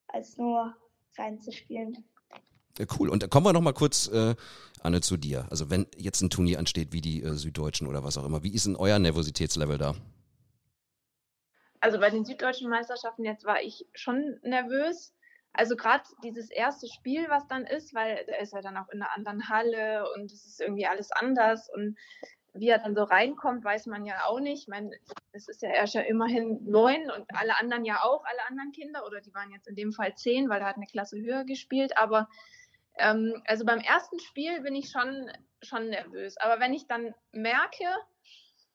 als 0.09 0.37
nur 0.37 0.77
reinzuspielen. 1.17 2.05
Ja, 2.79 2.87
cool. 2.99 3.09
Und 3.09 3.23
da 3.23 3.29
kommen 3.29 3.47
wir 3.47 3.53
noch 3.53 3.61
mal 3.61 3.73
kurz 3.73 4.09
äh, 4.09 4.35
Anne, 4.83 5.01
zu 5.01 5.17
dir. 5.17 5.47
Also 5.51 5.71
wenn 5.71 5.87
jetzt 5.97 6.21
ein 6.21 6.31
Turnier 6.31 6.59
ansteht, 6.59 6.93
wie 6.93 7.01
die 7.01 7.23
äh, 7.23 7.35
Süddeutschen 7.35 7.87
oder 7.87 8.05
was 8.05 8.19
auch 8.19 8.27
immer, 8.27 8.43
wie 8.43 8.55
ist 8.55 8.67
denn 8.67 8.77
euer 8.77 8.99
Nervositätslevel 8.99 9.79
da? 9.79 9.95
Also 11.81 12.01
bei 12.01 12.11
den 12.11 12.25
süddeutschen 12.25 12.69
Meisterschaften 12.69 13.25
jetzt 13.25 13.45
war 13.45 13.63
ich 13.63 13.87
schon 13.95 14.39
nervös. 14.43 15.15
Also 15.53 15.77
gerade 15.77 16.03
dieses 16.25 16.51
erste 16.51 16.89
Spiel, 16.89 17.27
was 17.29 17.47
dann 17.47 17.65
ist, 17.65 17.95
weil 17.95 18.25
er 18.27 18.41
ist 18.41 18.53
ja 18.53 18.61
dann 18.61 18.77
auch 18.77 18.89
in 18.89 19.01
einer 19.01 19.15
anderen 19.15 19.49
Halle 19.49 20.05
und 20.15 20.33
es 20.33 20.45
ist 20.45 20.61
irgendwie 20.61 20.87
alles 20.87 21.13
anders 21.13 21.71
und 21.73 21.97
wie 22.55 22.69
er 22.69 22.79
dann 22.79 22.95
so 22.95 23.05
reinkommt, 23.05 23.65
weiß 23.65 23.87
man 23.87 24.05
ja 24.05 24.27
auch 24.27 24.41
nicht. 24.41 24.63
Ich 24.63 24.69
meine, 24.69 24.91
es 25.33 25.49
ist 25.49 25.63
ja 25.63 25.71
erst 25.71 25.95
ja 25.95 26.03
immerhin 26.03 26.61
neun 26.65 27.11
und 27.11 27.27
alle 27.35 27.57
anderen 27.59 27.85
ja 27.85 28.03
auch, 28.03 28.25
alle 28.25 28.47
anderen 28.49 28.73
Kinder 28.73 29.07
oder 29.07 29.21
die 29.21 29.35
waren 29.35 29.51
jetzt 29.51 29.69
in 29.69 29.77
dem 29.77 29.93
Fall 29.93 30.15
zehn, 30.15 30.49
weil 30.49 30.61
er 30.61 30.69
hat 30.69 30.77
eine 30.77 30.87
Klasse 30.87 31.21
höher 31.21 31.45
gespielt, 31.45 31.97
aber 31.97 32.29
Ähm, 32.99 33.43
also 33.47 33.65
beim 33.65 33.81
ersten 33.81 34.19
Spiel 34.21 34.61
bin 34.63 34.75
ich 34.75 34.91
schon, 34.91 35.31
schon 35.63 35.89
nervös. 35.89 36.37
Aber 36.37 36.61
wenn 36.61 36.73
ich 36.73 36.87
dann 36.87 37.15
merke, 37.33 37.87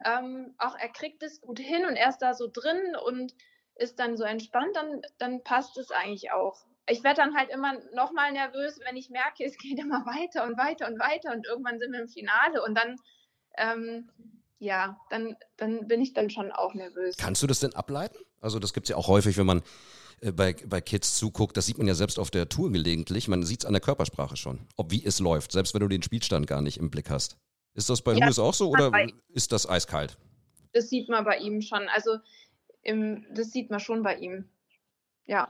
ähm, 0.05 0.53
auch 0.57 0.75
er 0.77 0.89
kriegt 0.89 1.23
es 1.23 1.41
gut 1.41 1.59
hin 1.59 1.85
und 1.85 1.95
er 1.95 2.09
ist 2.09 2.19
da 2.19 2.33
so 2.33 2.49
drin 2.51 2.95
und 3.05 3.33
ist 3.75 3.99
dann 3.99 4.17
so 4.17 4.23
entspannt, 4.23 4.75
dann, 4.75 5.01
dann 5.17 5.43
passt 5.43 5.77
es 5.77 5.91
eigentlich 5.91 6.31
auch. 6.31 6.65
Ich 6.87 7.03
werde 7.03 7.21
dann 7.21 7.35
halt 7.35 7.49
immer 7.49 7.73
noch 7.93 8.11
mal 8.11 8.31
nervös, 8.31 8.79
wenn 8.85 8.97
ich 8.97 9.09
merke, 9.09 9.45
es 9.45 9.57
geht 9.57 9.79
immer 9.79 10.05
weiter 10.05 10.45
und 10.45 10.57
weiter 10.57 10.87
und 10.87 10.99
weiter 10.99 11.31
und 11.31 11.45
irgendwann 11.45 11.79
sind 11.79 11.91
wir 11.91 12.01
im 12.01 12.09
Finale 12.09 12.63
und 12.63 12.75
dann, 12.75 12.95
ähm, 13.57 14.09
ja, 14.57 14.99
dann, 15.09 15.37
dann 15.57 15.87
bin 15.87 16.01
ich 16.01 16.13
dann 16.13 16.29
schon 16.29 16.51
auch 16.51 16.73
nervös. 16.73 17.15
Kannst 17.17 17.41
du 17.41 17.47
das 17.47 17.59
denn 17.59 17.75
ableiten? 17.75 18.17
Also 18.41 18.59
das 18.59 18.73
gibt 18.73 18.85
es 18.85 18.89
ja 18.89 18.95
auch 18.95 19.07
häufig, 19.07 19.37
wenn 19.37 19.45
man 19.45 19.63
äh, 20.21 20.31
bei, 20.31 20.53
bei 20.53 20.81
Kids 20.81 21.17
zuguckt, 21.17 21.57
das 21.57 21.65
sieht 21.65 21.77
man 21.77 21.87
ja 21.87 21.93
selbst 21.93 22.19
auf 22.19 22.31
der 22.31 22.49
Tour 22.49 22.71
gelegentlich, 22.71 23.27
man 23.27 23.43
sieht 23.43 23.61
es 23.61 23.65
an 23.65 23.73
der 23.73 23.81
Körpersprache 23.81 24.37
schon, 24.37 24.59
ob 24.75 24.91
wie 24.91 25.05
es 25.05 25.19
läuft, 25.19 25.51
selbst 25.51 25.73
wenn 25.73 25.81
du 25.81 25.87
den 25.87 26.03
Spielstand 26.03 26.47
gar 26.47 26.61
nicht 26.61 26.77
im 26.77 26.89
Blick 26.89 27.09
hast. 27.09 27.37
Ist 27.73 27.89
das 27.89 28.01
bei 28.01 28.13
ja, 28.13 28.25
Louis 28.25 28.39
auch 28.39 28.53
so 28.53 28.69
oder 28.69 28.91
ist 29.29 29.51
das 29.51 29.69
eiskalt? 29.69 30.17
Das 30.73 30.89
sieht 30.89 31.09
man 31.09 31.23
bei 31.23 31.37
ihm 31.37 31.61
schon. 31.61 31.87
Also 31.89 32.17
im, 32.81 33.25
das 33.33 33.51
sieht 33.51 33.69
man 33.69 33.79
schon 33.79 34.03
bei 34.03 34.17
ihm. 34.17 34.49
Ja. 35.25 35.47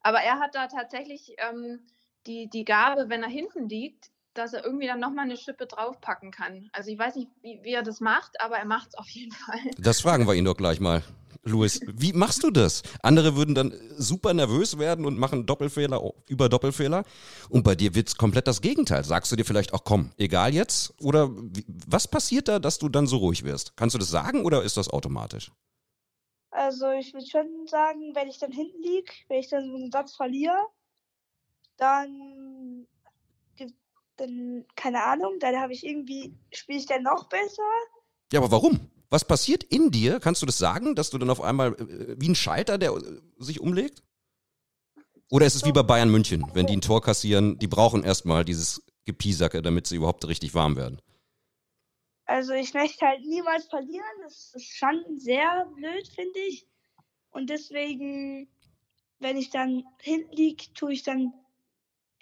Aber 0.00 0.20
er 0.20 0.38
hat 0.38 0.54
da 0.54 0.68
tatsächlich 0.68 1.34
ähm, 1.38 1.80
die, 2.26 2.48
die 2.48 2.64
Gabe, 2.64 3.08
wenn 3.08 3.22
er 3.22 3.28
hinten 3.28 3.68
liegt, 3.68 4.10
dass 4.34 4.52
er 4.52 4.64
irgendwie 4.64 4.86
dann 4.86 5.00
nochmal 5.00 5.24
eine 5.24 5.36
Schippe 5.36 5.66
draufpacken 5.66 6.30
kann. 6.30 6.68
Also 6.72 6.90
ich 6.90 6.98
weiß 6.98 7.16
nicht, 7.16 7.28
wie, 7.42 7.60
wie 7.62 7.72
er 7.72 7.82
das 7.82 8.00
macht, 8.00 8.40
aber 8.40 8.58
er 8.58 8.66
macht 8.66 8.88
es 8.88 8.94
auf 8.94 9.08
jeden 9.08 9.32
Fall. 9.32 9.58
Das 9.78 10.00
fragen 10.00 10.26
wir 10.26 10.34
ihn 10.34 10.44
doch 10.44 10.56
gleich 10.56 10.80
mal. 10.80 11.02
Louis, 11.42 11.80
wie 11.86 12.12
machst 12.12 12.42
du 12.42 12.50
das? 12.50 12.82
Andere 13.02 13.36
würden 13.36 13.54
dann 13.54 13.74
super 13.96 14.32
nervös 14.32 14.78
werden 14.78 15.04
und 15.04 15.18
machen 15.18 15.44
Doppelfehler 15.44 16.00
über 16.26 16.48
Doppelfehler. 16.48 17.04
Und 17.50 17.64
bei 17.64 17.74
dir 17.74 17.94
wird 17.94 18.08
es 18.08 18.16
komplett 18.16 18.46
das 18.46 18.62
Gegenteil. 18.62 19.04
Sagst 19.04 19.30
du 19.30 19.36
dir 19.36 19.44
vielleicht 19.44 19.74
auch, 19.74 19.84
komm, 19.84 20.10
egal 20.16 20.54
jetzt? 20.54 20.94
Oder 21.02 21.30
wie, 21.30 21.64
was 21.68 22.08
passiert 22.08 22.48
da, 22.48 22.58
dass 22.58 22.78
du 22.78 22.88
dann 22.88 23.06
so 23.06 23.18
ruhig 23.18 23.44
wirst? 23.44 23.76
Kannst 23.76 23.94
du 23.94 23.98
das 23.98 24.08
sagen 24.08 24.44
oder 24.44 24.62
ist 24.62 24.76
das 24.76 24.88
automatisch? 24.88 25.50
Also 26.50 26.92
ich 26.92 27.12
würde 27.12 27.26
schon 27.26 27.66
sagen, 27.66 28.14
wenn 28.14 28.28
ich 28.28 28.38
dann 28.38 28.52
hinten 28.52 28.80
liege, 28.80 29.12
wenn 29.28 29.40
ich 29.40 29.48
dann 29.48 29.68
so 29.68 29.74
einen 29.74 29.90
Satz 29.90 30.14
verliere, 30.14 30.56
dann, 31.76 32.86
dann 34.16 34.64
keine 34.76 35.04
Ahnung, 35.04 35.38
dann 35.40 35.56
habe 35.56 35.72
ich 35.72 35.84
irgendwie, 35.84 36.34
spiele 36.52 36.78
ich 36.78 36.86
dann 36.86 37.02
noch 37.02 37.28
besser. 37.28 37.62
Ja, 38.32 38.40
aber 38.40 38.50
warum? 38.50 38.90
Was 39.10 39.24
passiert 39.24 39.62
in 39.64 39.90
dir? 39.90 40.18
Kannst 40.20 40.42
du 40.42 40.46
das 40.46 40.58
sagen, 40.58 40.94
dass 40.94 41.10
du 41.10 41.18
dann 41.18 41.30
auf 41.30 41.40
einmal 41.40 41.74
äh, 41.74 42.16
wie 42.18 42.28
ein 42.28 42.34
Schalter, 42.34 42.78
der 42.78 42.92
äh, 42.92 43.20
sich 43.38 43.60
umlegt? 43.60 44.02
Oder 45.30 45.46
ist 45.46 45.54
es 45.54 45.64
wie 45.64 45.72
bei 45.72 45.82
Bayern 45.82 46.10
München, 46.10 46.44
wenn 46.52 46.66
die 46.66 46.76
ein 46.76 46.80
Tor 46.80 47.00
kassieren, 47.00 47.58
die 47.58 47.66
brauchen 47.66 48.04
erstmal 48.04 48.44
dieses 48.44 48.84
Gepiesacke, 49.04 49.62
damit 49.62 49.86
sie 49.86 49.96
überhaupt 49.96 50.26
richtig 50.26 50.54
warm 50.54 50.76
werden? 50.76 51.00
Also 52.26 52.52
ich 52.52 52.72
möchte 52.74 53.06
halt 53.06 53.24
niemals 53.24 53.66
verlieren. 53.66 54.04
Das 54.22 54.52
ist 54.54 54.76
schon 54.76 55.18
sehr 55.18 55.66
blöd, 55.74 56.08
finde 56.08 56.38
ich. 56.48 56.66
Und 57.30 57.50
deswegen, 57.50 58.48
wenn 59.18 59.36
ich 59.36 59.50
dann 59.50 59.84
hinten 60.00 60.32
liege, 60.32 60.72
tue 60.74 60.92
ich 60.92 61.02
dann 61.02 61.32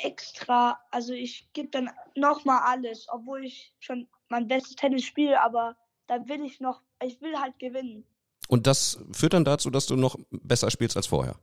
extra, 0.04 0.78
also 0.90 1.12
ich 1.12 1.52
gebe 1.52 1.68
dann 1.68 1.90
nochmal 2.16 2.60
alles, 2.64 3.06
obwohl 3.08 3.44
ich 3.44 3.74
schon 3.80 4.08
mein 4.28 4.48
bestes 4.48 4.76
Tennis 4.76 5.04
spiele, 5.04 5.40
aber 5.40 5.76
dann 6.06 6.28
will 6.28 6.44
ich 6.44 6.60
noch, 6.60 6.82
ich 7.02 7.20
will 7.20 7.38
halt 7.38 7.58
gewinnen. 7.58 8.04
Und 8.48 8.66
das 8.66 8.98
führt 9.12 9.32
dann 9.32 9.44
dazu, 9.44 9.70
dass 9.70 9.86
du 9.86 9.96
noch 9.96 10.16
besser 10.30 10.70
spielst 10.70 10.96
als 10.96 11.06
vorher. 11.06 11.36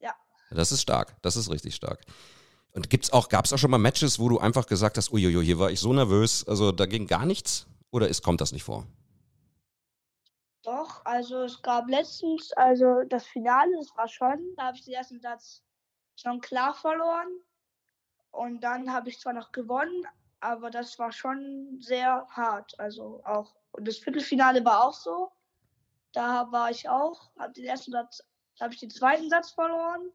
Ja. 0.00 0.14
Das 0.50 0.72
ist 0.72 0.82
stark. 0.82 1.16
Das 1.22 1.36
ist 1.36 1.50
richtig 1.50 1.74
stark. 1.74 2.04
Und 2.72 2.90
gibt's 2.90 3.12
auch, 3.12 3.28
gab 3.28 3.44
es 3.44 3.52
auch 3.52 3.58
schon 3.58 3.70
mal 3.70 3.78
Matches, 3.78 4.18
wo 4.18 4.28
du 4.28 4.38
einfach 4.38 4.66
gesagt 4.66 4.96
hast, 4.96 5.12
uiuiui, 5.12 5.44
hier 5.44 5.58
war 5.58 5.70
ich 5.70 5.80
so 5.80 5.92
nervös, 5.92 6.46
also 6.46 6.72
da 6.72 6.86
ging 6.86 7.06
gar 7.06 7.24
nichts? 7.24 7.66
Oder 7.90 8.08
ist, 8.08 8.22
kommt 8.22 8.40
das 8.40 8.52
nicht 8.52 8.64
vor? 8.64 8.86
Doch, 10.64 11.04
also 11.04 11.42
es 11.42 11.62
gab 11.62 11.88
letztens, 11.88 12.52
also 12.54 13.02
das 13.08 13.26
Finale, 13.26 13.70
das 13.78 13.96
war 13.96 14.08
schon, 14.08 14.54
da 14.56 14.64
habe 14.64 14.76
ich 14.76 14.84
den 14.84 14.94
ersten 14.94 15.20
Satz 15.20 15.62
schon 16.16 16.40
klar 16.40 16.74
verloren. 16.74 17.28
Und 18.36 18.60
dann 18.60 18.92
habe 18.92 19.08
ich 19.08 19.20
zwar 19.20 19.32
noch 19.32 19.52
gewonnen, 19.52 20.06
aber 20.40 20.70
das 20.70 20.98
war 20.98 21.12
schon 21.12 21.78
sehr 21.80 22.26
hart. 22.30 22.78
Also 22.78 23.22
auch 23.24 23.54
und 23.72 23.88
das 23.88 23.98
Viertelfinale 23.98 24.64
war 24.64 24.84
auch 24.84 24.94
so. 24.94 25.32
Da 26.12 26.50
war 26.52 26.70
ich 26.70 26.88
auch, 26.88 27.30
habe 27.36 27.52
den 27.52 27.64
ersten 27.64 27.90
Satz, 27.90 28.22
habe 28.60 28.72
ich 28.72 28.80
den 28.80 28.90
zweiten 28.90 29.28
Satz 29.28 29.50
verloren. 29.50 30.10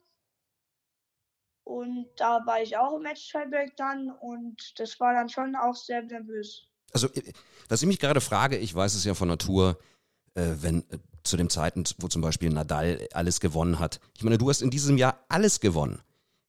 Und 1.66 2.08
da 2.16 2.46
war 2.46 2.62
ich 2.62 2.78
auch 2.78 2.96
im 2.96 3.04
Match 3.04 3.32
Tiebreak 3.32 3.76
dann 3.76 4.10
und 4.10 4.80
das 4.80 5.00
war 5.00 5.14
dann 5.14 5.30
schon 5.30 5.56
auch 5.56 5.76
sehr 5.76 6.02
nervös. 6.02 6.68
Also, 6.94 7.10
was 7.68 7.82
ich 7.82 7.88
mich 7.88 8.00
gerade 8.00 8.22
frage, 8.22 8.58
ich 8.58 8.74
weiß 8.74 8.96
es 8.96 9.04
ja 9.04 9.14
von 9.14 9.28
Natur, 9.28 9.78
äh, 10.34 10.56
wenn 10.62 10.90
äh, 10.90 10.98
zu 11.24 11.38
dem 11.38 11.50
Zeiten, 11.50 11.84
wo 12.00 12.08
zum 12.08 12.22
Beispiel 12.22 12.50
Nadal 12.50 13.08
alles 13.14 13.40
gewonnen 13.40 13.78
hat. 13.78 14.00
Ich 14.16 14.24
meine, 14.24 14.38
du 14.38 14.50
hast 14.50 14.62
in 14.62 14.72
diesem 14.72 14.98
Jahr 14.98 15.24
alles 15.28 15.60
gewonnen. 15.60 16.02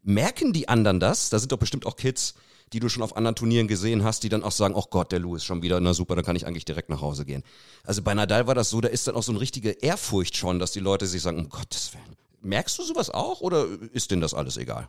Merken 0.02 0.52
die 0.52 0.68
anderen 0.68 1.00
das? 1.00 1.30
Da 1.30 1.38
sind 1.38 1.52
doch 1.52 1.58
bestimmt 1.58 1.86
auch 1.86 1.96
Kids, 1.96 2.34
die 2.72 2.80
du 2.80 2.88
schon 2.88 3.02
auf 3.02 3.16
anderen 3.16 3.34
Turnieren 3.34 3.68
gesehen 3.68 4.04
hast, 4.04 4.22
die 4.22 4.28
dann 4.28 4.42
auch 4.42 4.52
sagen, 4.52 4.74
oh 4.74 4.84
Gott, 4.88 5.12
der 5.12 5.18
Lewis 5.18 5.44
schon 5.44 5.62
wieder, 5.62 5.80
na 5.80 5.92
super, 5.92 6.14
dann 6.14 6.24
kann 6.24 6.36
ich 6.36 6.46
eigentlich 6.46 6.64
direkt 6.64 6.88
nach 6.88 7.00
Hause 7.00 7.24
gehen. 7.24 7.42
Also 7.84 8.02
bei 8.02 8.14
Nadal 8.14 8.46
war 8.46 8.54
das 8.54 8.70
so, 8.70 8.80
da 8.80 8.88
ist 8.88 9.06
dann 9.06 9.16
auch 9.16 9.22
so 9.22 9.32
eine 9.32 9.40
richtige 9.40 9.70
Ehrfurcht 9.70 10.36
schon, 10.36 10.58
dass 10.58 10.72
die 10.72 10.80
Leute 10.80 11.06
sich 11.06 11.22
sagen, 11.22 11.38
um 11.38 11.48
Gottes 11.48 11.92
Willen. 11.94 12.16
Merkst 12.42 12.78
du 12.78 12.82
sowas 12.82 13.10
auch 13.10 13.40
oder 13.40 13.66
ist 13.92 14.10
denen 14.10 14.22
das 14.22 14.34
alles 14.34 14.56
egal? 14.56 14.88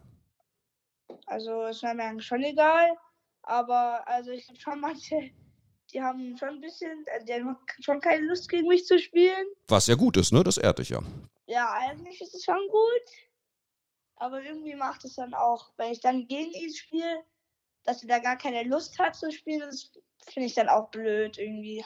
Also 1.25 1.63
es 1.63 1.81
wäre 1.81 1.95
mir 1.95 2.03
eigentlich 2.03 2.27
schon 2.27 2.43
egal, 2.43 2.89
aber 3.43 4.07
also 4.07 4.31
ich 4.31 4.47
habe 4.47 4.59
schon 4.59 4.79
manche, 4.79 5.31
die 5.91 6.01
haben 6.01 6.37
schon 6.37 6.49
ein 6.49 6.61
bisschen, 6.61 7.05
äh, 7.07 7.23
die 7.25 7.33
haben 7.33 7.57
schon 7.79 7.99
keine 7.99 8.27
Lust 8.27 8.47
gegen 8.49 8.67
mich 8.67 8.85
zu 8.85 8.99
spielen. 8.99 9.45
Was 9.67 9.87
ja 9.87 9.95
gut 9.95 10.17
ist, 10.17 10.31
ne? 10.31 10.43
Das 10.43 10.57
ehrt 10.57 10.79
dich 10.79 10.89
ja. 10.89 11.01
Ja, 11.47 11.71
eigentlich 11.73 12.21
ist 12.21 12.35
es 12.35 12.43
schon 12.43 12.61
gut. 12.69 13.30
Aber 14.21 14.43
irgendwie 14.43 14.75
macht 14.75 15.03
es 15.03 15.15
dann 15.15 15.33
auch, 15.33 15.71
wenn 15.77 15.91
ich 15.91 15.99
dann 15.99 16.27
gegen 16.27 16.51
ihn 16.51 16.71
spiele, 16.71 17.23
dass 17.85 18.03
er 18.03 18.07
da 18.07 18.19
gar 18.19 18.37
keine 18.37 18.61
Lust 18.69 18.99
hat 18.99 19.15
zu 19.15 19.31
spielen, 19.31 19.61
das 19.61 19.89
finde 20.27 20.45
ich 20.45 20.53
dann 20.53 20.69
auch 20.69 20.91
blöd 20.91 21.39
irgendwie. 21.39 21.83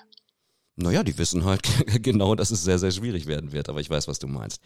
Naja, 0.76 1.04
die 1.04 1.18
wissen 1.18 1.46
halt 1.46 1.62
genau, 2.04 2.36
dass 2.36 2.52
es 2.52 2.62
sehr, 2.62 2.78
sehr 2.78 2.92
schwierig 2.92 3.26
werden 3.26 3.54
wird, 3.54 3.70
aber 3.70 3.80
ich 3.80 3.90
weiß, 3.90 4.10
was 4.10 4.20
du 4.20 4.28
meinst. 4.28 4.62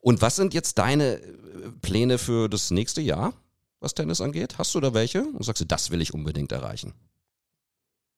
Und 0.00 0.22
was 0.22 0.34
sind 0.34 0.54
jetzt 0.54 0.76
deine 0.78 1.20
äh, 1.20 1.70
Pläne 1.82 2.18
für 2.18 2.48
das 2.48 2.72
nächste 2.72 3.00
Jahr, 3.00 3.32
was 3.78 3.94
Tennis 3.94 4.20
angeht? 4.20 4.58
Hast 4.58 4.74
du 4.74 4.80
da 4.80 4.92
welche? 4.92 5.22
Und 5.22 5.44
sagst 5.44 5.60
du, 5.60 5.66
das 5.66 5.92
will 5.92 6.00
ich 6.00 6.14
unbedingt 6.14 6.50
erreichen? 6.50 6.94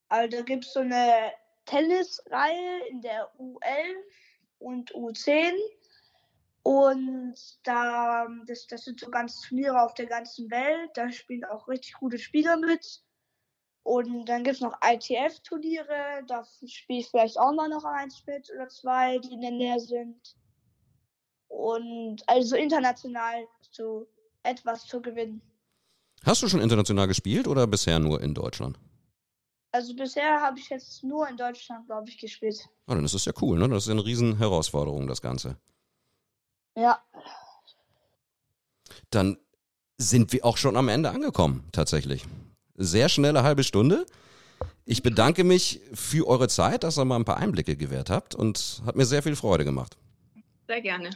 Also 0.09 0.38
da 0.38 0.43
gibt 0.43 0.64
es 0.64 0.73
so 0.73 0.81
eine 0.81 1.33
Tennisreihe 1.66 2.88
in 2.88 3.03
der 3.03 3.31
U11 3.38 3.61
und 4.59 4.95
U10. 4.95 5.53
Und 6.62 7.37
da, 7.64 8.29
das, 8.46 8.66
das 8.66 8.85
sind 8.85 9.01
so 9.01 9.11
ganz 9.11 9.40
Turniere 9.40 9.83
auf 9.83 9.94
der 9.94 10.07
ganzen 10.07 10.51
Welt. 10.51 10.90
Da 10.94 11.11
spielen 11.11 11.44
auch 11.44 11.68
richtig 11.68 11.94
gute 11.94 12.18
Spieler 12.18 12.57
mit. 12.59 13.03
Und 13.83 14.27
dann 14.27 14.44
gibt 14.44 14.57
es 14.57 14.61
noch 14.61 14.79
ITF-Turniere. 14.83 16.23
Da 16.27 16.44
spiele 16.66 17.01
ich 17.01 17.09
vielleicht 17.09 17.38
auch 17.38 17.53
mal 17.53 17.68
noch 17.68 17.85
eins 17.85 18.23
mit 18.27 18.51
oder 18.55 18.68
zwei, 18.68 19.18
die 19.18 19.33
in 19.33 19.40
der 19.40 19.53
Nähe 19.53 19.81
sind. 19.81 20.37
Und 21.49 22.23
also 22.27 22.57
international 22.57 23.46
so 23.70 24.07
etwas 24.42 24.87
zu 24.87 25.01
gewinnen. 25.01 25.42
Hast 26.25 26.42
du 26.42 26.49
schon 26.49 26.61
international 26.61 27.09
gespielt 27.09 27.49
oder 27.49 27.66
bisher 27.66 27.99
nur 27.99 28.20
in 28.20 28.35
Deutschland? 28.35 28.79
Also 29.73 29.94
bisher 29.94 30.40
habe 30.40 30.59
ich 30.59 30.68
jetzt 30.68 31.03
nur 31.05 31.29
in 31.29 31.37
Deutschland, 31.37 31.87
glaube 31.87 32.09
ich, 32.09 32.18
gespielt. 32.18 32.68
Oh, 32.87 32.94
dann 32.94 33.05
ist 33.05 33.14
das 33.14 33.25
ja 33.25 33.33
cool, 33.40 33.59
ne? 33.59 33.68
Das 33.68 33.85
ist 33.85 33.87
ja 33.87 33.92
eine 33.92 34.05
riesen 34.05 34.37
Herausforderung, 34.37 35.07
das 35.07 35.23
Ganze. 35.23 35.57
Ja. 36.81 36.99
Dann 39.11 39.37
sind 39.99 40.33
wir 40.33 40.47
auch 40.47 40.57
schon 40.57 40.77
am 40.79 40.88
Ende 40.88 41.11
angekommen, 41.11 41.69
tatsächlich. 41.73 42.25
Sehr 42.75 43.11
schnelle 43.11 43.43
halbe 43.43 43.64
Stunde. 43.64 44.07
Ich 44.87 45.03
bedanke 45.03 45.45
mich 45.45 45.81
für 45.93 46.27
eure 46.27 46.49
Zeit, 46.49 46.83
dass 46.83 46.99
ihr 46.99 47.05
mal 47.05 47.16
ein 47.16 47.27
paar 47.27 47.37
Einblicke 47.37 47.77
gewährt 47.77 48.09
habt 48.09 48.35
und 48.35 48.83
hat 48.87 48.97
mir 48.97 49.05
sehr 49.05 49.23
viel 49.23 49.37
Freude 49.37 49.64
gemacht. 49.64 49.99
Sehr 50.66 50.81
gerne. 50.81 51.11